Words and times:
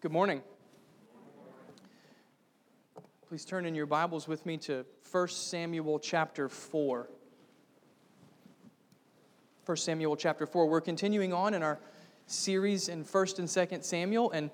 Good 0.00 0.12
morning. 0.12 0.42
Please 3.28 3.44
turn 3.44 3.66
in 3.66 3.74
your 3.74 3.86
Bibles 3.86 4.28
with 4.28 4.46
me 4.46 4.56
to 4.58 4.86
1 5.10 5.26
Samuel 5.26 5.98
chapter 5.98 6.48
4. 6.48 7.08
1 9.66 9.76
Samuel 9.76 10.14
chapter 10.14 10.46
4. 10.46 10.68
We're 10.68 10.80
continuing 10.80 11.32
on 11.32 11.52
in 11.52 11.64
our 11.64 11.80
series 12.28 12.88
in 12.88 13.04
1st 13.04 13.40
and 13.40 13.48
2nd 13.48 13.82
Samuel, 13.82 14.30
and 14.30 14.50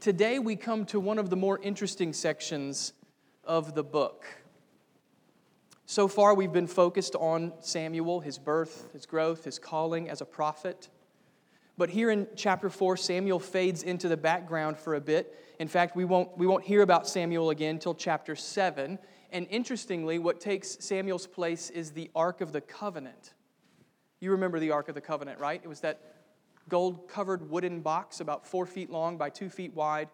today 0.00 0.38
we 0.38 0.56
come 0.56 0.86
to 0.86 0.98
one 0.98 1.18
of 1.18 1.28
the 1.28 1.36
more 1.36 1.60
interesting 1.62 2.14
sections 2.14 2.94
of 3.44 3.74
the 3.74 3.84
book. 3.84 4.24
So 5.84 6.08
far, 6.08 6.32
we've 6.34 6.54
been 6.54 6.66
focused 6.66 7.14
on 7.16 7.52
Samuel, 7.60 8.20
his 8.20 8.38
birth, 8.38 8.90
his 8.94 9.04
growth, 9.04 9.44
his 9.44 9.58
calling 9.58 10.08
as 10.08 10.22
a 10.22 10.26
prophet. 10.26 10.88
But 11.78 11.90
here 11.90 12.10
in 12.10 12.26
chapter 12.36 12.70
4, 12.70 12.96
Samuel 12.96 13.38
fades 13.38 13.82
into 13.82 14.08
the 14.08 14.16
background 14.16 14.78
for 14.78 14.94
a 14.94 15.00
bit. 15.00 15.38
In 15.58 15.68
fact, 15.68 15.94
we 15.94 16.04
won't, 16.04 16.36
we 16.38 16.46
won't 16.46 16.64
hear 16.64 16.82
about 16.82 17.06
Samuel 17.06 17.50
again 17.50 17.76
until 17.76 17.94
chapter 17.94 18.34
7. 18.34 18.98
And 19.30 19.46
interestingly, 19.50 20.18
what 20.18 20.40
takes 20.40 20.78
Samuel's 20.80 21.26
place 21.26 21.68
is 21.68 21.90
the 21.90 22.10
Ark 22.14 22.40
of 22.40 22.52
the 22.52 22.62
Covenant. 22.62 23.34
You 24.20 24.30
remember 24.30 24.58
the 24.58 24.70
Ark 24.70 24.88
of 24.88 24.94
the 24.94 25.00
Covenant, 25.02 25.38
right? 25.38 25.60
It 25.62 25.68
was 25.68 25.80
that 25.80 26.00
gold 26.68 27.08
covered 27.08 27.50
wooden 27.50 27.80
box 27.80 28.20
about 28.20 28.46
four 28.46 28.64
feet 28.64 28.90
long 28.90 29.18
by 29.18 29.28
two 29.28 29.50
feet 29.50 29.74
wide. 29.74 30.08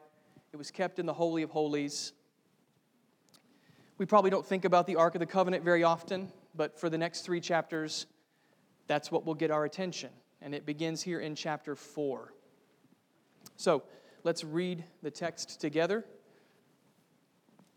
It 0.53 0.56
was 0.56 0.73
kept 0.73 0.98
in 0.98 1.06
the 1.06 1.12
Holy 1.12 1.42
of 1.42 1.51
Holies. 1.51 2.12
We 3.98 4.06
probably 4.06 4.31
don't 4.31 4.45
think 4.45 4.65
about 4.65 4.89
the 4.89 4.97
Ark 4.97 5.15
of 5.15 5.20
the 5.20 5.27
Covenant 5.27 5.62
very 5.62 5.84
often, 5.84 6.33
but 6.56 6.81
for 6.81 6.91
the 6.91 6.98
next 6.98 7.20
three 7.20 7.41
chapters, 7.41 8.06
that's 8.89 9.12
what 9.12 9.25
will 9.25 9.34
get 9.34 9.53
our 9.53 9.64
attention 9.64 10.11
and 10.43 10.55
it 10.55 10.67
begins 10.67 11.03
here 11.03 11.21
in 11.21 11.35
chapter 11.35 11.75
4. 11.75 12.33
So 13.57 13.83
let's 14.25 14.45
read 14.45 14.85
the 15.03 15.11
text 15.11 15.61
together. 15.61 16.05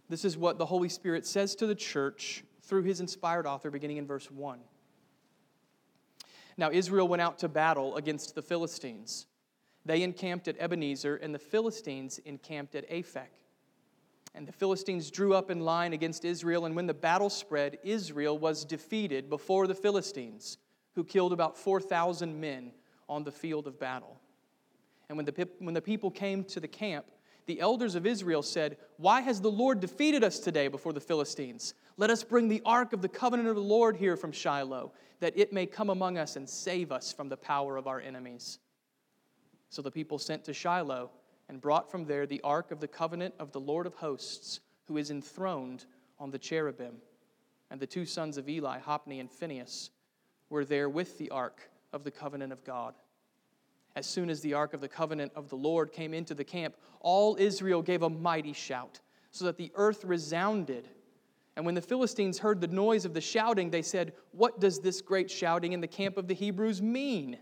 This 0.10 0.26
is 0.26 0.38
what 0.38 0.58
the 0.58 0.66
Holy 0.66 0.90
Spirit 0.90 1.26
says 1.26 1.56
to 1.56 1.68
the 1.68 1.76
church 1.76 2.44
through 2.62 2.84
his 2.84 3.00
inspired 3.00 3.46
author, 3.46 3.72
beginning 3.72 3.98
in 3.98 4.08
verse 4.08 4.30
1. 4.30 4.60
Now 6.58 6.72
Israel 6.72 7.08
went 7.08 7.22
out 7.22 7.40
to 7.40 7.50
battle 7.50 7.96
against 7.98 8.36
the 8.36 8.42
Philistines. 8.42 9.28
They 9.86 10.02
encamped 10.02 10.48
at 10.48 10.58
Ebenezer, 10.60 11.18
and 11.18 11.34
the 11.34 11.40
Philistines 11.40 12.20
encamped 12.26 12.76
at 12.76 12.90
Aphek. 12.90 13.30
And 14.34 14.48
the 14.48 14.52
Philistines 14.52 15.12
drew 15.12 15.34
up 15.34 15.50
in 15.50 15.60
line 15.62 15.94
against 15.94 16.26
Israel, 16.26 16.66
and 16.66 16.76
when 16.76 16.88
the 16.88 16.94
battle 16.94 17.30
spread, 17.30 17.78
Israel 17.84 18.38
was 18.38 18.66
defeated 18.66 19.30
before 19.30 19.68
the 19.68 19.76
Philistines 19.76 20.58
who 20.96 21.04
killed 21.04 21.34
about 21.34 21.58
4,000 21.58 22.40
men 22.40 22.72
on 23.08 23.24
the 23.24 23.32
field 23.32 23.68
of 23.68 23.80
battle. 23.80 24.20
And 25.10 25.18
when 25.18 25.26
the, 25.26 25.48
when 25.60 25.74
the 25.74 25.82
people 25.82 26.10
came 26.10 26.44
to 26.46 26.60
the 26.60 26.68
camp, 26.68 27.06
the 27.46 27.60
elders 27.60 27.96
of 27.96 28.06
Israel 28.06 28.42
said, 28.42 28.78
Why 28.98 29.22
has 29.22 29.40
the 29.40 29.52
Lord 29.52 29.80
defeated 29.80 30.24
us 30.24 30.40
today 30.40 30.68
before 30.68 30.94
the 30.94 31.00
Philistines? 31.00 31.76
Let 31.98 32.10
us 32.10 32.24
bring 32.24 32.48
the 32.48 32.62
ark 32.66 32.92
of 32.94 33.02
the 33.02 33.10
covenant 33.10 33.50
of 33.50 33.56
the 33.56 33.62
Lord 33.62 33.96
here 33.98 34.18
from 34.18 34.32
Shiloh, 34.32 34.94
that 35.20 35.38
it 35.38 35.54
may 35.54 35.66
come 35.66 35.90
among 35.90 36.18
us 36.18 36.36
and 36.36 36.50
save 36.50 36.92
us 36.92 37.12
from 37.12 37.30
the 37.30 37.38
power 37.38 37.78
of 37.78 37.88
our 37.88 38.02
enemies. 38.02 38.60
So 39.70 39.82
the 39.82 39.92
people 39.92 40.18
sent 40.18 40.44
to 40.46 40.54
Shiloh 40.54 41.12
and 41.48 41.62
brought 41.62 41.92
from 41.92 42.06
there 42.06 42.26
the 42.26 42.42
ark 42.44 42.72
of 42.72 42.80
the 42.80 42.88
covenant 42.88 43.36
of 43.40 43.52
the 43.52 43.60
Lord 43.60 43.86
of 43.86 43.94
hosts, 43.94 44.62
who 44.88 44.98
is 44.98 45.12
enthroned 45.12 45.86
on 46.20 46.32
the 46.32 46.40
cherubim. 46.40 46.96
And 47.70 47.80
the 47.80 47.88
two 47.88 48.06
sons 48.06 48.38
of 48.38 48.50
Eli, 48.50 48.80
Hophni 48.80 49.20
and 49.20 49.32
Phinehas, 49.32 49.92
were 50.56 50.64
there 50.64 50.88
with 50.88 51.18
the 51.18 51.30
ark 51.32 51.70
of 51.92 52.06
the 52.06 52.12
covenant 52.12 52.54
of 52.54 52.64
God. 52.64 52.96
As 53.98 54.06
soon 54.06 54.30
as 54.30 54.40
the 54.40 54.54
ark 54.54 54.74
of 54.74 54.80
the 54.80 54.88
covenant 54.88 55.34
of 55.36 55.50
the 55.50 55.58
Lord 55.58 55.92
came 55.92 56.14
into 56.14 56.34
the 56.34 56.46
camp, 56.46 56.78
all 57.02 57.36
Israel 57.38 57.82
gave 57.82 58.04
a 58.04 58.10
mighty 58.10 58.54
shout, 58.54 59.02
so 59.32 59.44
that 59.46 59.58
the 59.58 59.70
earth 59.76 60.06
resounded. 60.06 60.88
And 61.58 61.66
when 61.66 61.76
the 61.76 61.82
Philistines 61.82 62.40
heard 62.40 62.62
the 62.62 62.68
noise 62.68 63.04
of 63.04 63.14
the 63.14 63.20
shouting, 63.20 63.70
they 63.70 63.82
said, 63.82 64.14
What 64.32 64.62
does 64.62 64.80
this 64.80 65.02
great 65.02 65.30
shouting 65.30 65.74
in 65.74 65.82
the 65.82 65.88
camp 65.88 66.16
of 66.16 66.30
the 66.30 66.34
Hebrews 66.34 66.82
mean? 66.82 67.38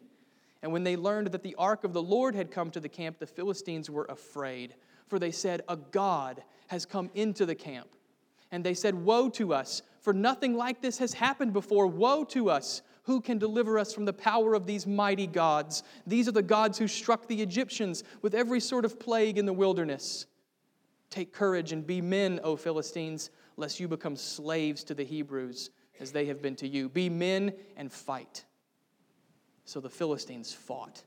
And 0.64 0.74
when 0.74 0.84
they 0.84 0.96
learned 0.96 1.28
that 1.28 1.44
the 1.44 1.56
ark 1.60 1.84
of 1.84 1.94
the 1.94 2.02
Lord 2.02 2.34
had 2.34 2.50
come 2.50 2.72
to 2.72 2.80
the 2.80 2.90
camp, 2.90 3.20
the 3.20 3.28
Philistines 3.28 3.92
were 3.92 4.06
afraid, 4.10 4.74
for 5.06 5.20
they 5.20 5.32
said, 5.32 5.62
A 5.68 5.76
God 5.76 6.44
has 6.66 6.88
come 6.88 7.12
into 7.14 7.46
the 7.46 7.54
camp. 7.54 7.90
And 8.52 8.64
they 8.64 8.74
said, 8.74 8.96
Woe 8.96 9.30
to 9.30 9.54
us, 9.54 9.84
for 10.02 10.14
nothing 10.14 10.56
like 10.56 10.82
this 10.82 10.98
has 10.98 11.14
happened 11.14 11.54
before. 11.54 11.86
Woe 11.86 12.24
to 12.26 12.50
us! 12.50 12.82
Who 13.04 13.20
can 13.20 13.38
deliver 13.38 13.78
us 13.78 13.94
from 13.94 14.06
the 14.06 14.14
power 14.14 14.54
of 14.54 14.66
these 14.66 14.88
mighty 14.88 15.28
gods? 15.28 15.84
These 16.08 16.28
are 16.30 16.34
the 16.34 16.42
gods 16.42 16.78
who 16.78 16.88
struck 16.88 17.28
the 17.28 17.42
Egyptians 17.42 18.04
with 18.22 18.34
every 18.34 18.62
sort 18.62 18.86
of 18.86 19.00
plague 19.00 19.38
in 19.38 19.46
the 19.46 19.54
wilderness. 19.54 20.26
Take 21.10 21.34
courage 21.34 21.74
and 21.74 21.86
be 21.86 22.02
men, 22.02 22.40
O 22.44 22.56
Philistines, 22.56 23.30
lest 23.58 23.80
you 23.80 23.88
become 23.90 24.16
slaves 24.16 24.84
to 24.86 24.94
the 24.94 25.04
Hebrews 25.04 25.70
as 26.00 26.12
they 26.12 26.26
have 26.28 26.42
been 26.42 26.56
to 26.56 26.68
you. 26.68 26.88
Be 26.88 27.10
men 27.10 27.54
and 27.76 27.92
fight. 27.92 28.46
So 29.66 29.80
the 29.80 29.90
Philistines 29.90 30.54
fought, 30.54 31.04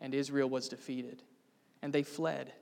and 0.00 0.14
Israel 0.14 0.48
was 0.48 0.68
defeated, 0.68 1.22
and 1.82 1.92
they 1.92 2.02
fled, 2.02 2.52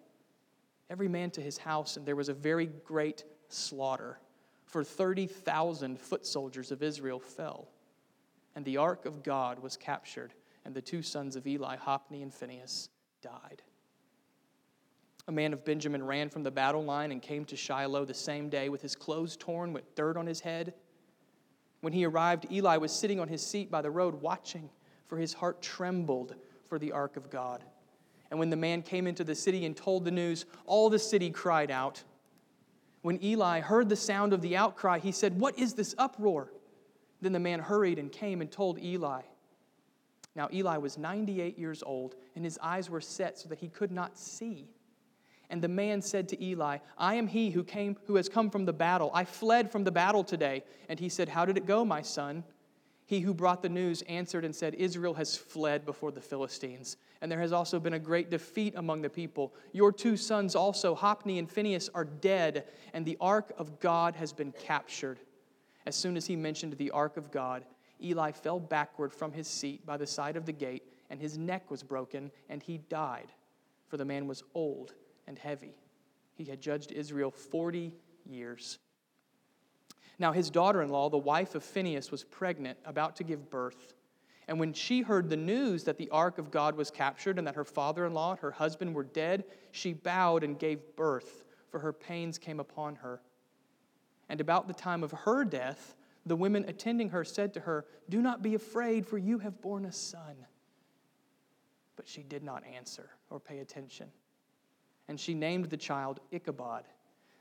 every 0.91 1.09
man 1.09 1.31
to 1.33 1.41
his 1.41 1.56
house, 1.56 1.97
and 1.97 2.04
there 2.04 2.16
was 2.16 2.28
a 2.28 2.34
very 2.34 2.66
great 2.66 3.25
slaughter, 3.48 4.19
for 4.65 4.83
30,000 4.84 5.98
foot 5.98 6.27
soldiers 6.27 6.72
of 6.72 6.83
Israel 6.83 7.21
fell 7.21 7.69
and 8.56 8.65
the 8.65 8.78
ark 8.78 9.05
of 9.05 9.22
God 9.22 9.61
was 9.61 9.77
captured, 9.77 10.33
and 10.65 10.75
the 10.75 10.81
two 10.81 11.03
sons 11.03 11.37
of 11.37 11.47
Eli, 11.47 11.77
Hophni 11.77 12.22
and 12.22 12.34
Phinehas, 12.34 12.89
died. 13.22 13.62
A 15.28 15.33
man 15.33 15.53
of 15.53 15.65
Benjamin 15.65 16.05
ran 16.05 16.31
from 16.31 16.43
the 16.43 16.50
battle 16.50 16.83
line 16.83 17.12
and 17.12 17.21
came 17.21 17.45
to 17.45 17.56
Shiloh 17.56 18.06
the 18.06 18.15
same 18.15 18.49
day 18.49 18.69
with 18.69 18.81
his 18.81 18.97
clothes 18.97 19.37
torn, 19.37 19.72
with 19.72 19.95
dirt 19.95 20.16
on 20.16 20.27
his 20.27 20.41
head. 20.41 20.72
When 21.83 21.93
he 21.93 22.06
arrived, 22.06 22.47
Eli 22.50 22.78
was 22.78 22.93
sitting 22.93 23.21
on 23.21 23.28
his 23.28 23.47
seat 23.47 23.71
by 23.71 23.83
the 23.83 23.91
road 23.91 24.22
watching, 24.22 24.71
for 25.06 25.19
his 25.19 25.34
heart 25.34 25.61
trembled 25.61 26.34
for 26.65 26.78
the 26.78 26.93
ark 26.93 27.16
of 27.16 27.28
God. 27.28 27.62
And 28.31 28.41
when 28.41 28.50
the 28.50 28.56
man 28.56 28.83
came 28.83 29.06
into 29.06 29.22
the 29.22 29.34
city 29.34 29.66
and 29.66 29.77
told 29.77 30.05
the 30.05 30.11
news, 30.11 30.47
all 30.65 30.89
the 30.89 30.99
city 30.99 31.31
cried 31.31 31.71
out. 31.71 32.03
When 33.03 33.22
Eli 33.22 33.61
heard 33.61 33.89
the 33.89 33.97
sound 33.97 34.33
of 34.33 34.41
the 34.41 34.56
outcry, 34.56 34.99
he 34.99 35.12
said, 35.12 35.39
What 35.39 35.59
is 35.59 35.75
this 35.75 35.95
uproar? 35.99 36.50
Then 37.21 37.32
the 37.32 37.41
man 37.41 37.60
hurried 37.60 37.99
and 37.99 38.10
came 38.10 38.41
and 38.41 38.50
told 38.50 38.78
Eli. 38.78 39.22
Now, 40.34 40.49
Eli 40.53 40.77
was 40.77 40.99
98 40.99 41.59
years 41.59 41.82
old, 41.82 42.15
and 42.34 42.44
his 42.44 42.59
eyes 42.62 42.91
were 42.91 43.00
set 43.00 43.38
so 43.38 43.49
that 43.49 43.59
he 43.59 43.69
could 43.69 43.91
not 43.91 44.19
see. 44.19 44.69
And 45.49 45.62
the 45.62 45.69
man 45.69 46.03
said 46.03 46.28
to 46.31 46.44
Eli, 46.44 46.78
I 46.99 47.15
am 47.15 47.27
he 47.27 47.50
who 47.50 47.65
came 47.65 47.97
who 48.06 48.16
has 48.16 48.28
come 48.28 48.50
from 48.50 48.66
the 48.66 48.72
battle. 48.72 49.10
I 49.15 49.25
fled 49.25 49.71
from 49.71 49.84
the 49.84 49.93
battle 49.93 50.25
today. 50.25 50.65
And 50.88 50.99
he 50.99 51.09
said, 51.09 51.28
How 51.28 51.44
did 51.44 51.56
it 51.56 51.66
go, 51.66 51.84
my 51.84 52.03
son? 52.03 52.44
He 53.06 53.21
who 53.21 53.33
brought 53.33 53.62
the 53.62 53.69
news 53.69 54.03
answered 54.03 54.44
and 54.44 54.54
said, 54.54 54.75
Israel 54.75 55.15
has 55.15 55.37
fled 55.37 55.87
before 55.87 56.10
the 56.10 56.21
Philistines, 56.21 56.97
and 57.21 57.31
there 57.31 57.41
has 57.41 57.53
also 57.53 57.78
been 57.78 57.93
a 57.93 58.00
great 58.00 58.31
defeat 58.31 58.75
among 58.77 59.00
the 59.00 59.09
people. 59.09 59.54
Your 59.72 59.93
two 59.93 60.16
sons 60.16 60.56
also, 60.56 60.93
Hophni 60.93 61.38
and 61.38 61.48
Phinehas, 61.48 61.88
are 61.94 62.04
dead, 62.04 62.65
and 62.93 63.06
the 63.06 63.16
ark 63.21 63.53
of 63.59 63.78
God 63.78 64.16
has 64.16 64.33
been 64.33 64.50
captured. 64.50 65.21
As 65.87 65.95
soon 65.95 66.17
as 66.17 66.27
he 66.27 66.37
mentioned 66.37 66.75
the 66.75 66.91
ark 66.91 67.17
of 67.17 67.31
God, 67.31 67.65
Eli 68.03 68.33
fell 68.33 68.61
backward 68.61 69.13
from 69.13 69.33
his 69.33 69.47
seat 69.47 69.87
by 69.87 69.97
the 69.97 70.07
side 70.07 70.37
of 70.37 70.45
the 70.45 70.53
gate, 70.53 70.83
and 71.09 71.21
his 71.21 71.39
neck 71.39 71.71
was 71.71 71.83
broken, 71.83 72.31
and 72.49 72.63
he 72.63 72.79
died, 72.79 73.33
for 73.89 73.97
the 73.97 74.05
man 74.05 74.27
was 74.27 74.43
old 74.55 74.95
and 75.27 75.39
heavy. 75.39 75.77
He 76.35 76.45
had 76.45 76.61
judged 76.61 76.93
Israel 76.93 77.31
40 77.31 77.95
years. 78.28 78.78
Now, 80.19 80.33
his 80.33 80.51
daughter 80.51 80.83
in 80.83 80.89
law, 80.89 81.09
the 81.09 81.19
wife 81.19 81.55
of 81.55 81.63
Phinehas, 81.63 82.10
was 82.10 82.25
pregnant, 82.25 82.78
about 82.84 83.16
to 83.16 83.25
give 83.25 83.51
birth. 83.51 83.95
And 84.49 84.59
when 84.59 84.72
she 84.72 85.03
heard 85.03 85.28
the 85.28 85.37
news 85.37 85.84
that 85.84 85.99
the 85.99 86.09
ark 86.10 86.39
of 86.39 86.51
God 86.51 86.77
was 86.77 86.91
captured 86.91 87.39
and 87.39 87.47
that 87.47 87.55
her 87.55 87.65
father 87.65 88.07
in 88.07 88.15
law 88.15 88.33
and 88.33 88.41
her 88.41 88.53
husband 88.53 88.95
were 88.95 89.05
dead, 89.05 89.45
she 89.72 89.93
bowed 89.93 90.43
and 90.43 90.59
gave 90.59 90.97
birth, 90.97 91.45
for 91.71 91.81
her 91.81 91.93
pains 91.93 92.39
came 92.39 92.60
upon 92.60 92.97
her. 92.97 93.21
And 94.28 94.41
about 94.41 94.67
the 94.67 94.75
time 94.75 95.03
of 95.03 95.13
her 95.13 95.45
death, 95.45 95.95
the 96.25 96.37
women 96.37 96.65
attending 96.67 97.11
her 97.11 97.25
said 97.25 97.55
to 97.55 97.61
her, 97.61 97.84
Do 98.09 98.21
not 98.21 98.43
be 98.43 98.55
afraid, 98.55 99.07
for 99.07 99.19
you 99.19 99.39
have 99.39 99.61
borne 99.63 99.84
a 99.84 99.93
son. 99.93 100.34
But 101.95 102.09
she 102.09 102.23
did 102.23 102.43
not 102.43 102.65
answer 102.67 103.11
or 103.31 103.39
pay 103.39 103.61
attention. 103.61 104.09
And 105.09 105.19
she 105.19 105.34
named 105.34 105.67
the 105.67 105.77
child 105.77 106.21
Ichabod, 106.33 106.84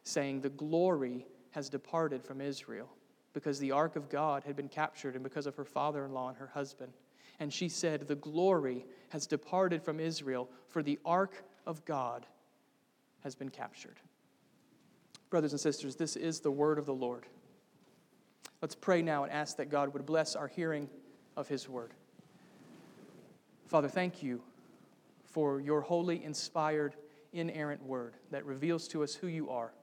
saying, 0.04 0.42
The 0.42 0.50
glory 0.50 1.26
has 1.52 1.70
departed 1.70 2.24
from 2.24 2.42
Israel, 2.42 2.90
because 3.34 3.60
the 3.60 3.72
ark 3.72 3.96
of 3.96 4.10
God 4.10 4.44
had 4.44 4.56
been 4.56 4.70
captured, 4.70 5.16
and 5.16 5.24
because 5.24 5.48
of 5.48 5.56
her 5.56 5.66
father 5.66 6.06
in 6.06 6.14
law 6.14 6.30
and 6.30 6.38
her 6.38 6.52
husband. 6.54 6.94
And 7.40 7.52
she 7.52 7.68
said, 7.68 8.08
The 8.08 8.16
glory 8.16 8.86
has 9.10 9.26
departed 9.26 9.82
from 9.82 10.00
Israel, 10.00 10.48
for 10.68 10.84
the 10.84 11.00
ark 11.04 11.44
of 11.66 11.84
God 11.86 12.28
has 13.24 13.34
been 13.34 13.50
captured. 13.50 14.00
Brothers 15.30 15.52
and 15.52 15.60
sisters, 15.60 15.96
this 15.96 16.16
is 16.16 16.40
the 16.40 16.52
word 16.52 16.78
of 16.78 16.86
the 16.86 16.94
Lord. 16.94 17.26
Let's 18.62 18.76
pray 18.76 19.02
now 19.02 19.24
and 19.24 19.32
ask 19.32 19.58
that 19.58 19.70
God 19.70 19.94
would 19.94 20.06
bless 20.06 20.36
our 20.36 20.48
hearing 20.48 20.90
of 21.36 21.48
his 21.48 21.68
word. 21.68 21.94
Father, 23.68 23.88
thank 23.88 24.24
you 24.24 24.42
for 25.24 25.60
your 25.60 25.82
holy, 25.82 26.24
inspired, 26.24 26.96
inerrant 27.34 27.84
word 27.84 28.14
that 28.32 28.46
reveals 28.46 28.88
to 28.90 29.04
us 29.04 29.14
who 29.14 29.28
you 29.28 29.50
are 29.50 29.74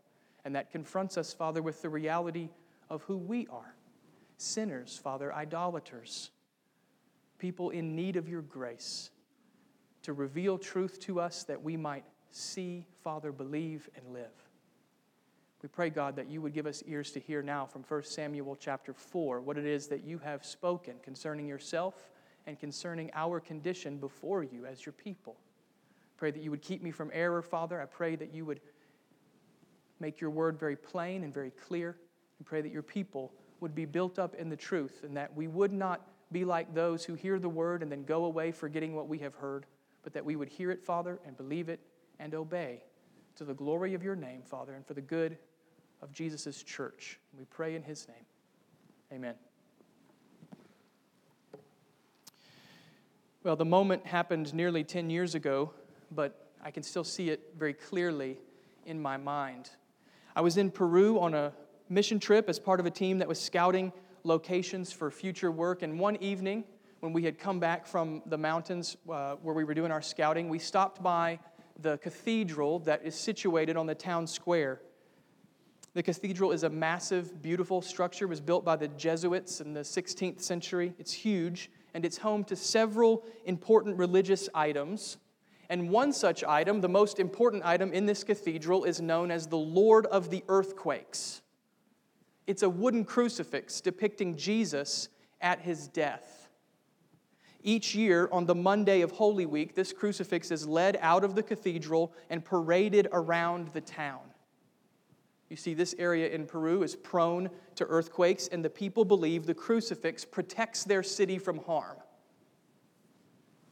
and 0.45 0.57
that 0.57 0.71
confronts 0.71 1.19
us, 1.19 1.33
Father, 1.33 1.63
with 1.63 1.83
the 1.83 1.89
reality 1.89 2.49
of 2.89 3.03
who 3.03 3.17
we 3.17 3.47
are 3.49 3.75
sinners, 4.43 4.99
Father, 5.03 5.33
idolaters, 5.33 6.31
people 7.39 7.71
in 7.71 7.95
need 7.95 8.17
of 8.17 8.29
your 8.29 8.43
grace, 8.43 9.11
to 10.03 10.13
reveal 10.13 10.59
truth 10.59 10.99
to 11.01 11.21
us 11.21 11.45
that 11.45 11.63
we 11.63 11.77
might 11.77 12.05
see, 12.31 12.87
Father, 13.05 13.31
believe, 13.31 13.89
and 13.95 14.13
live. 14.13 14.52
We 15.63 15.69
pray, 15.69 15.91
God, 15.91 16.17
that 16.17 16.29
you 16.29 16.43
would 16.43 16.53
give 16.53 16.67
us 16.67 16.83
ears 16.89 17.13
to 17.13 17.21
hear 17.21 17.41
now 17.41 17.67
from 17.67 17.85
1 17.85 18.03
Samuel 18.03 18.57
chapter 18.57 18.93
4 18.93 19.41
what 19.41 19.57
it 19.57 19.65
is 19.65 19.87
that 19.89 20.03
you 20.03 20.19
have 20.19 20.45
spoken 20.45 20.97
concerning 21.05 21.47
yourself 21.47 22.11
and 22.49 22.59
concerning 22.59 23.13
our 23.15 23.39
condition 23.39 23.99
before 23.99 24.43
you 24.43 24.67
as 24.67 24.85
your 24.85 24.93
people. 24.93 25.37
Pray 26.17 26.33
that 26.33 26.43
you 26.43 26.51
would 26.51 26.63
keep 26.63 26.83
me 26.83 26.91
from 26.91 27.11
error, 27.13 27.43
Father. 27.43 27.81
I 27.81 27.87
pray 27.87 28.17
that 28.17 28.35
you 28.35 28.45
would 28.45 28.61
make 30.01 30.21
your 30.21 30.31
word 30.31 30.59
very 30.59 30.75
plain 30.75 31.23
and 31.23 31.33
very 31.33 31.53
clear, 31.53 31.97
and 32.39 32.47
pray 32.47 32.61
that 32.61 32.73
your 32.73 32.83
people 32.83 33.33
would 33.61 33.75
be 33.75 33.85
built 33.85 34.19
up 34.19 34.35
in 34.35 34.49
the 34.49 34.57
truth 34.57 35.05
and 35.05 35.17
that 35.17 35.33
we 35.37 35.47
would 35.47 35.73
not 35.73 36.09
be 36.33 36.45
like 36.45 36.75
those 36.75 37.05
who 37.05 37.15
hear 37.15 37.39
the 37.39 37.49
word 37.49 37.85
and 37.85 37.93
then 37.93 38.03
go 38.03 38.25
away 38.25 38.51
forgetting 38.51 38.97
what 38.97 39.07
we 39.07 39.19
have 39.19 39.37
heard, 39.37 39.67
but 40.03 40.13
that 40.13 40.25
we 40.25 40.35
would 40.35 40.49
hear 40.49 40.73
it, 40.73 40.83
Father, 40.83 41.21
and 41.25 41.37
believe 41.37 41.69
it 41.69 41.79
and 42.19 42.35
obey 42.35 42.83
to 43.37 43.45
the 43.45 43.55
glory 43.55 43.95
of 43.95 44.03
your 44.03 44.17
name, 44.17 44.43
Father, 44.43 44.75
and 44.75 44.85
for 44.85 44.95
the 44.95 45.01
good 45.01 45.39
of 46.03 46.13
Jesus' 46.13 46.63
church. 46.63 47.19
We 47.39 47.45
pray 47.45 47.77
in 47.77 47.83
his 47.83 48.09
name. 48.09 48.27
Amen. 49.13 49.35
Well, 53.45 53.57
the 53.57 53.65
moment 53.65 54.07
happened 54.07 54.53
nearly 54.53 54.85
10 54.85 55.11
years 55.11 55.35
ago, 55.35 55.71
but 56.11 56.51
I 56.63 56.71
can 56.71 56.83
still 56.83 57.05
see 57.05 57.31
it 57.31 57.55
very 57.57 57.73
clearly 57.73 58.39
in 58.85 59.01
my 59.01 59.17
mind. 59.17 59.71
I 60.35 60.41
was 60.41 60.57
in 60.57 60.71
Peru 60.71 61.21
on 61.21 61.35
a 61.35 61.53
mission 61.89 62.19
trip 62.19 62.49
as 62.49 62.59
part 62.59 62.81
of 62.81 62.87
a 62.87 62.91
team 62.91 63.19
that 63.19 63.29
was 63.29 63.41
scouting 63.41 63.93
locations 64.25 64.93
for 64.93 65.11
future 65.11 65.51
work, 65.51 65.83
and 65.83 65.99
one 65.99 66.17
evening, 66.17 66.65
when 67.01 67.13
we 67.13 67.25
had 67.25 67.39
come 67.39 67.59
back 67.59 67.87
from 67.87 68.23
the 68.27 68.39
mountains 68.39 68.97
uh, 69.11 69.35
where 69.43 69.55
we 69.55 69.65
were 69.65 69.75
doing 69.75 69.91
our 69.91 70.03
scouting, 70.03 70.49
we 70.49 70.59
stopped 70.59 71.03
by 71.03 71.39
the 71.81 71.99
cathedral 71.99 72.79
that 72.81 73.05
is 73.05 73.15
situated 73.17 73.77
on 73.77 73.87
the 73.87 73.95
town 73.95 74.27
square 74.27 74.81
the 75.95 76.03
cathedral 76.03 76.53
is 76.53 76.63
a 76.63 76.71
massive, 76.71 77.43
beautiful 77.43 77.83
structure. 77.83 78.25
It 78.25 78.29
was 78.29 78.41
built 78.41 78.65
by 78.65 78.77
the 78.77 78.89
Jesuits 78.89 79.61
in 79.61 79.75
the 79.75 79.81
16th 79.81 80.41
century. 80.41 80.95
It's 80.99 81.13
huge, 81.13 81.71
and 81.93 82.07
it's 82.07 82.17
home 82.19 82.45
to 82.45 82.57
several 82.57 83.25
important 83.45 83.99
religious 83.99 84.49
items. 84.55 85.19
And 85.69 85.91
one 85.91 86.13
such 86.13 86.45
item, 86.45 86.81
the 86.81 86.89
most 86.89 87.19
important 87.19 87.65
item 87.65 87.93
in 87.93 88.07
this 88.07 88.25
cathedral, 88.25 88.85
is 88.85 89.01
known 89.03 89.31
as 89.31 89.47
the 89.47 89.59
Lord 89.59 90.07
of 90.07 90.31
the 90.31 90.43
Earthquakes. 90.49 91.43
It's 92.47 92.63
a 92.63 92.71
wooden 92.71 93.05
crucifix 93.05 93.81
depicting 93.81 94.37
Jesus 94.37 95.11
at 95.43 95.61
his 95.61 95.89
death. 95.89 96.49
Each 97.63 97.95
year, 97.95 98.29
on 98.33 98.47
the 98.47 98.55
Monday 98.55 99.03
of 99.03 99.13
Holy 99.13 99.47
Week, 99.47 99.75
this 99.75 99.93
crucifix 99.93 100.51
is 100.51 100.67
led 100.67 100.99
out 101.01 101.23
of 101.23 101.35
the 101.35 101.43
cathedral 101.43 102.13
and 102.29 102.45
paraded 102.45 103.09
around 103.13 103.69
the 103.69 103.81
town. 103.81 104.32
You 105.53 105.57
see, 105.57 105.75
this 105.75 105.95
area 105.99 106.31
in 106.31 106.47
Peru 106.47 106.83
is 106.83 106.97
prone 106.97 107.51
to 107.75 107.85
earthquakes, 107.85 108.49
and 108.49 108.65
the 108.65 108.71
people 108.71 109.05
believe 109.05 109.45
the 109.45 109.53
crucifix 109.53 110.25
protects 110.25 110.83
their 110.83 111.03
city 111.03 111.37
from 111.37 111.59
harm. 111.59 111.99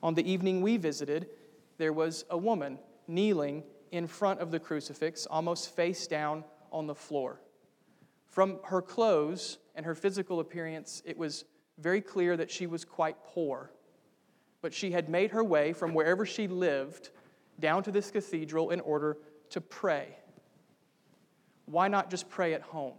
On 0.03 0.13
the 0.13 0.31
evening 0.31 0.61
we 0.61 0.77
visited, 0.77 1.29
there 1.79 1.95
was 1.95 2.27
a 2.29 2.37
woman 2.37 2.79
kneeling 3.09 3.63
in 3.93 4.07
front 4.07 4.41
of 4.41 4.51
the 4.51 4.61
crucifix, 4.61 5.25
almost 5.25 5.75
face 5.75 6.07
down 6.07 6.45
on 6.71 6.87
the 6.87 6.95
floor. 6.95 7.41
From 8.27 8.59
her 8.65 8.83
clothes 8.83 9.57
and 9.75 9.87
her 9.87 9.95
physical 9.95 10.41
appearance, 10.41 11.03
it 11.07 11.17
was 11.17 11.47
very 11.79 12.03
clear 12.03 12.37
that 12.37 12.51
she 12.51 12.67
was 12.67 12.85
quite 12.85 13.17
poor. 13.25 13.73
But 14.61 14.75
she 14.75 14.91
had 14.91 15.09
made 15.09 15.31
her 15.31 15.43
way 15.43 15.73
from 15.73 15.95
wherever 15.95 16.27
she 16.27 16.47
lived 16.47 17.09
down 17.59 17.83
to 17.85 17.91
this 17.91 18.11
cathedral 18.11 18.69
in 18.69 18.81
order 18.81 19.17
to 19.49 19.63
pray 19.63 20.20
why 21.71 21.89
not 21.89 22.11
just 22.11 22.29
pray 22.29 22.55
at 22.55 22.63
home? 22.63 22.95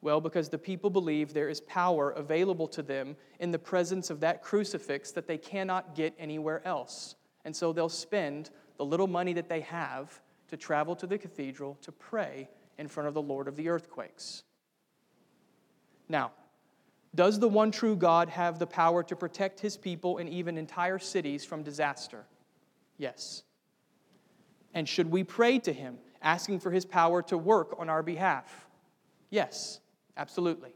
Well, 0.00 0.20
because 0.20 0.48
the 0.48 0.58
people 0.58 0.90
believe 0.90 1.32
there 1.32 1.48
is 1.48 1.60
power 1.60 2.10
available 2.10 2.66
to 2.68 2.82
them 2.82 3.16
in 3.38 3.52
the 3.52 3.58
presence 3.58 4.10
of 4.10 4.20
that 4.20 4.42
crucifix 4.42 5.12
that 5.12 5.28
they 5.28 5.38
cannot 5.38 5.94
get 5.94 6.12
anywhere 6.18 6.66
else. 6.66 7.14
And 7.44 7.54
so 7.54 7.72
they'll 7.72 7.88
spend 7.88 8.50
the 8.76 8.84
little 8.84 9.06
money 9.06 9.32
that 9.34 9.48
they 9.48 9.60
have 9.60 10.20
to 10.48 10.56
travel 10.56 10.96
to 10.96 11.06
the 11.06 11.16
cathedral 11.16 11.78
to 11.82 11.92
pray 11.92 12.48
in 12.78 12.88
front 12.88 13.06
of 13.06 13.14
the 13.14 13.22
Lord 13.22 13.46
of 13.46 13.54
the 13.54 13.68
earthquakes. 13.68 14.42
Now, 16.08 16.32
does 17.14 17.38
the 17.38 17.48
one 17.48 17.70
true 17.70 17.94
God 17.94 18.28
have 18.28 18.58
the 18.58 18.66
power 18.66 19.02
to 19.04 19.14
protect 19.14 19.60
his 19.60 19.76
people 19.76 20.18
and 20.18 20.28
even 20.28 20.58
entire 20.58 20.98
cities 20.98 21.44
from 21.44 21.62
disaster? 21.62 22.24
Yes. 22.98 23.44
And 24.74 24.88
should 24.88 25.10
we 25.10 25.22
pray 25.22 25.58
to 25.60 25.72
him 25.72 25.98
asking 26.22 26.60
for 26.60 26.70
his 26.70 26.84
power 26.84 27.22
to 27.22 27.38
work 27.38 27.76
on 27.78 27.88
our 27.88 28.02
behalf? 28.02 28.66
Yes, 29.30 29.80
absolutely. 30.16 30.74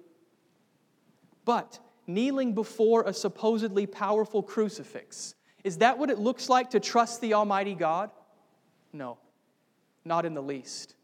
But 1.44 1.78
kneeling 2.06 2.54
before 2.54 3.02
a 3.02 3.12
supposedly 3.12 3.86
powerful 3.86 4.42
crucifix, 4.42 5.34
is 5.64 5.78
that 5.78 5.98
what 5.98 6.10
it 6.10 6.18
looks 6.18 6.48
like 6.48 6.70
to 6.70 6.80
trust 6.80 7.20
the 7.20 7.34
Almighty 7.34 7.74
God? 7.74 8.10
No, 8.92 9.18
not 10.04 10.24
in 10.24 10.34
the 10.34 10.42
least. 10.42 10.94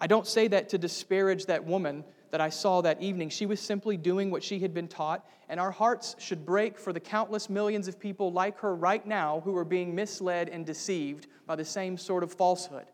I 0.00 0.06
don't 0.06 0.26
say 0.26 0.48
that 0.48 0.70
to 0.70 0.78
disparage 0.78 1.46
that 1.46 1.64
woman 1.64 2.04
that 2.32 2.40
I 2.40 2.48
saw 2.48 2.80
that 2.80 3.00
evening. 3.00 3.28
She 3.28 3.46
was 3.46 3.60
simply 3.60 3.96
doing 3.96 4.30
what 4.30 4.42
she 4.42 4.58
had 4.58 4.74
been 4.74 4.88
taught, 4.88 5.24
and 5.48 5.60
our 5.60 5.70
hearts 5.70 6.16
should 6.18 6.44
break 6.46 6.78
for 6.78 6.92
the 6.92 6.98
countless 6.98 7.50
millions 7.50 7.88
of 7.88 8.00
people 8.00 8.32
like 8.32 8.58
her 8.60 8.74
right 8.74 9.06
now 9.06 9.42
who 9.44 9.56
are 9.56 9.64
being 9.64 9.94
misled 9.94 10.48
and 10.48 10.64
deceived 10.64 11.26
by 11.46 11.56
the 11.56 11.64
same 11.64 11.98
sort 11.98 12.22
of 12.22 12.32
falsehood. 12.32 12.86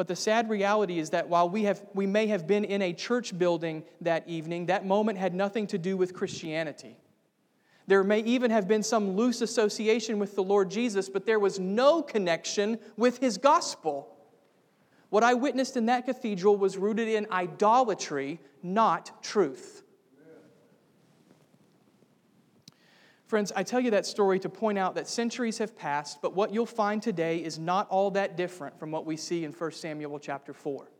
But 0.00 0.08
the 0.08 0.16
sad 0.16 0.48
reality 0.48 0.98
is 0.98 1.10
that 1.10 1.28
while 1.28 1.50
we, 1.50 1.64
have, 1.64 1.84
we 1.92 2.06
may 2.06 2.26
have 2.28 2.46
been 2.46 2.64
in 2.64 2.80
a 2.80 2.94
church 2.94 3.36
building 3.36 3.84
that 4.00 4.26
evening, 4.26 4.64
that 4.64 4.86
moment 4.86 5.18
had 5.18 5.34
nothing 5.34 5.66
to 5.66 5.76
do 5.76 5.94
with 5.94 6.14
Christianity. 6.14 6.96
There 7.86 8.02
may 8.02 8.20
even 8.20 8.50
have 8.50 8.66
been 8.66 8.82
some 8.82 9.14
loose 9.14 9.42
association 9.42 10.18
with 10.18 10.36
the 10.36 10.42
Lord 10.42 10.70
Jesus, 10.70 11.10
but 11.10 11.26
there 11.26 11.38
was 11.38 11.58
no 11.58 12.00
connection 12.00 12.78
with 12.96 13.18
his 13.18 13.36
gospel. 13.36 14.16
What 15.10 15.22
I 15.22 15.34
witnessed 15.34 15.76
in 15.76 15.84
that 15.84 16.06
cathedral 16.06 16.56
was 16.56 16.78
rooted 16.78 17.08
in 17.08 17.26
idolatry, 17.30 18.40
not 18.62 19.22
truth. 19.22 19.82
Friends, 23.30 23.52
I 23.54 23.62
tell 23.62 23.78
you 23.78 23.92
that 23.92 24.06
story 24.06 24.40
to 24.40 24.48
point 24.48 24.76
out 24.76 24.96
that 24.96 25.06
centuries 25.06 25.58
have 25.58 25.78
passed, 25.78 26.20
but 26.20 26.34
what 26.34 26.52
you'll 26.52 26.66
find 26.66 27.00
today 27.00 27.36
is 27.36 27.60
not 27.60 27.88
all 27.88 28.10
that 28.10 28.36
different 28.36 28.76
from 28.76 28.90
what 28.90 29.06
we 29.06 29.16
see 29.16 29.44
in 29.44 29.52
1 29.52 29.70
Samuel 29.70 30.18
chapter 30.18 30.52
4. 30.52 30.90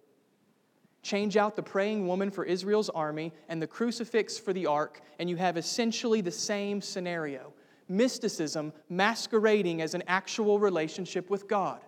Change 1.02 1.36
out 1.36 1.56
the 1.56 1.62
praying 1.64 2.06
woman 2.06 2.30
for 2.30 2.44
Israel's 2.44 2.88
army 2.88 3.32
and 3.48 3.60
the 3.60 3.66
crucifix 3.66 4.38
for 4.38 4.52
the 4.52 4.66
ark, 4.66 5.00
and 5.18 5.28
you 5.28 5.34
have 5.38 5.56
essentially 5.56 6.20
the 6.20 6.30
same 6.30 6.80
scenario 6.80 7.52
mysticism 7.88 8.72
masquerading 8.88 9.82
as 9.82 9.94
an 9.94 10.04
actual 10.06 10.60
relationship 10.60 11.30
with 11.30 11.48
God. 11.48 11.80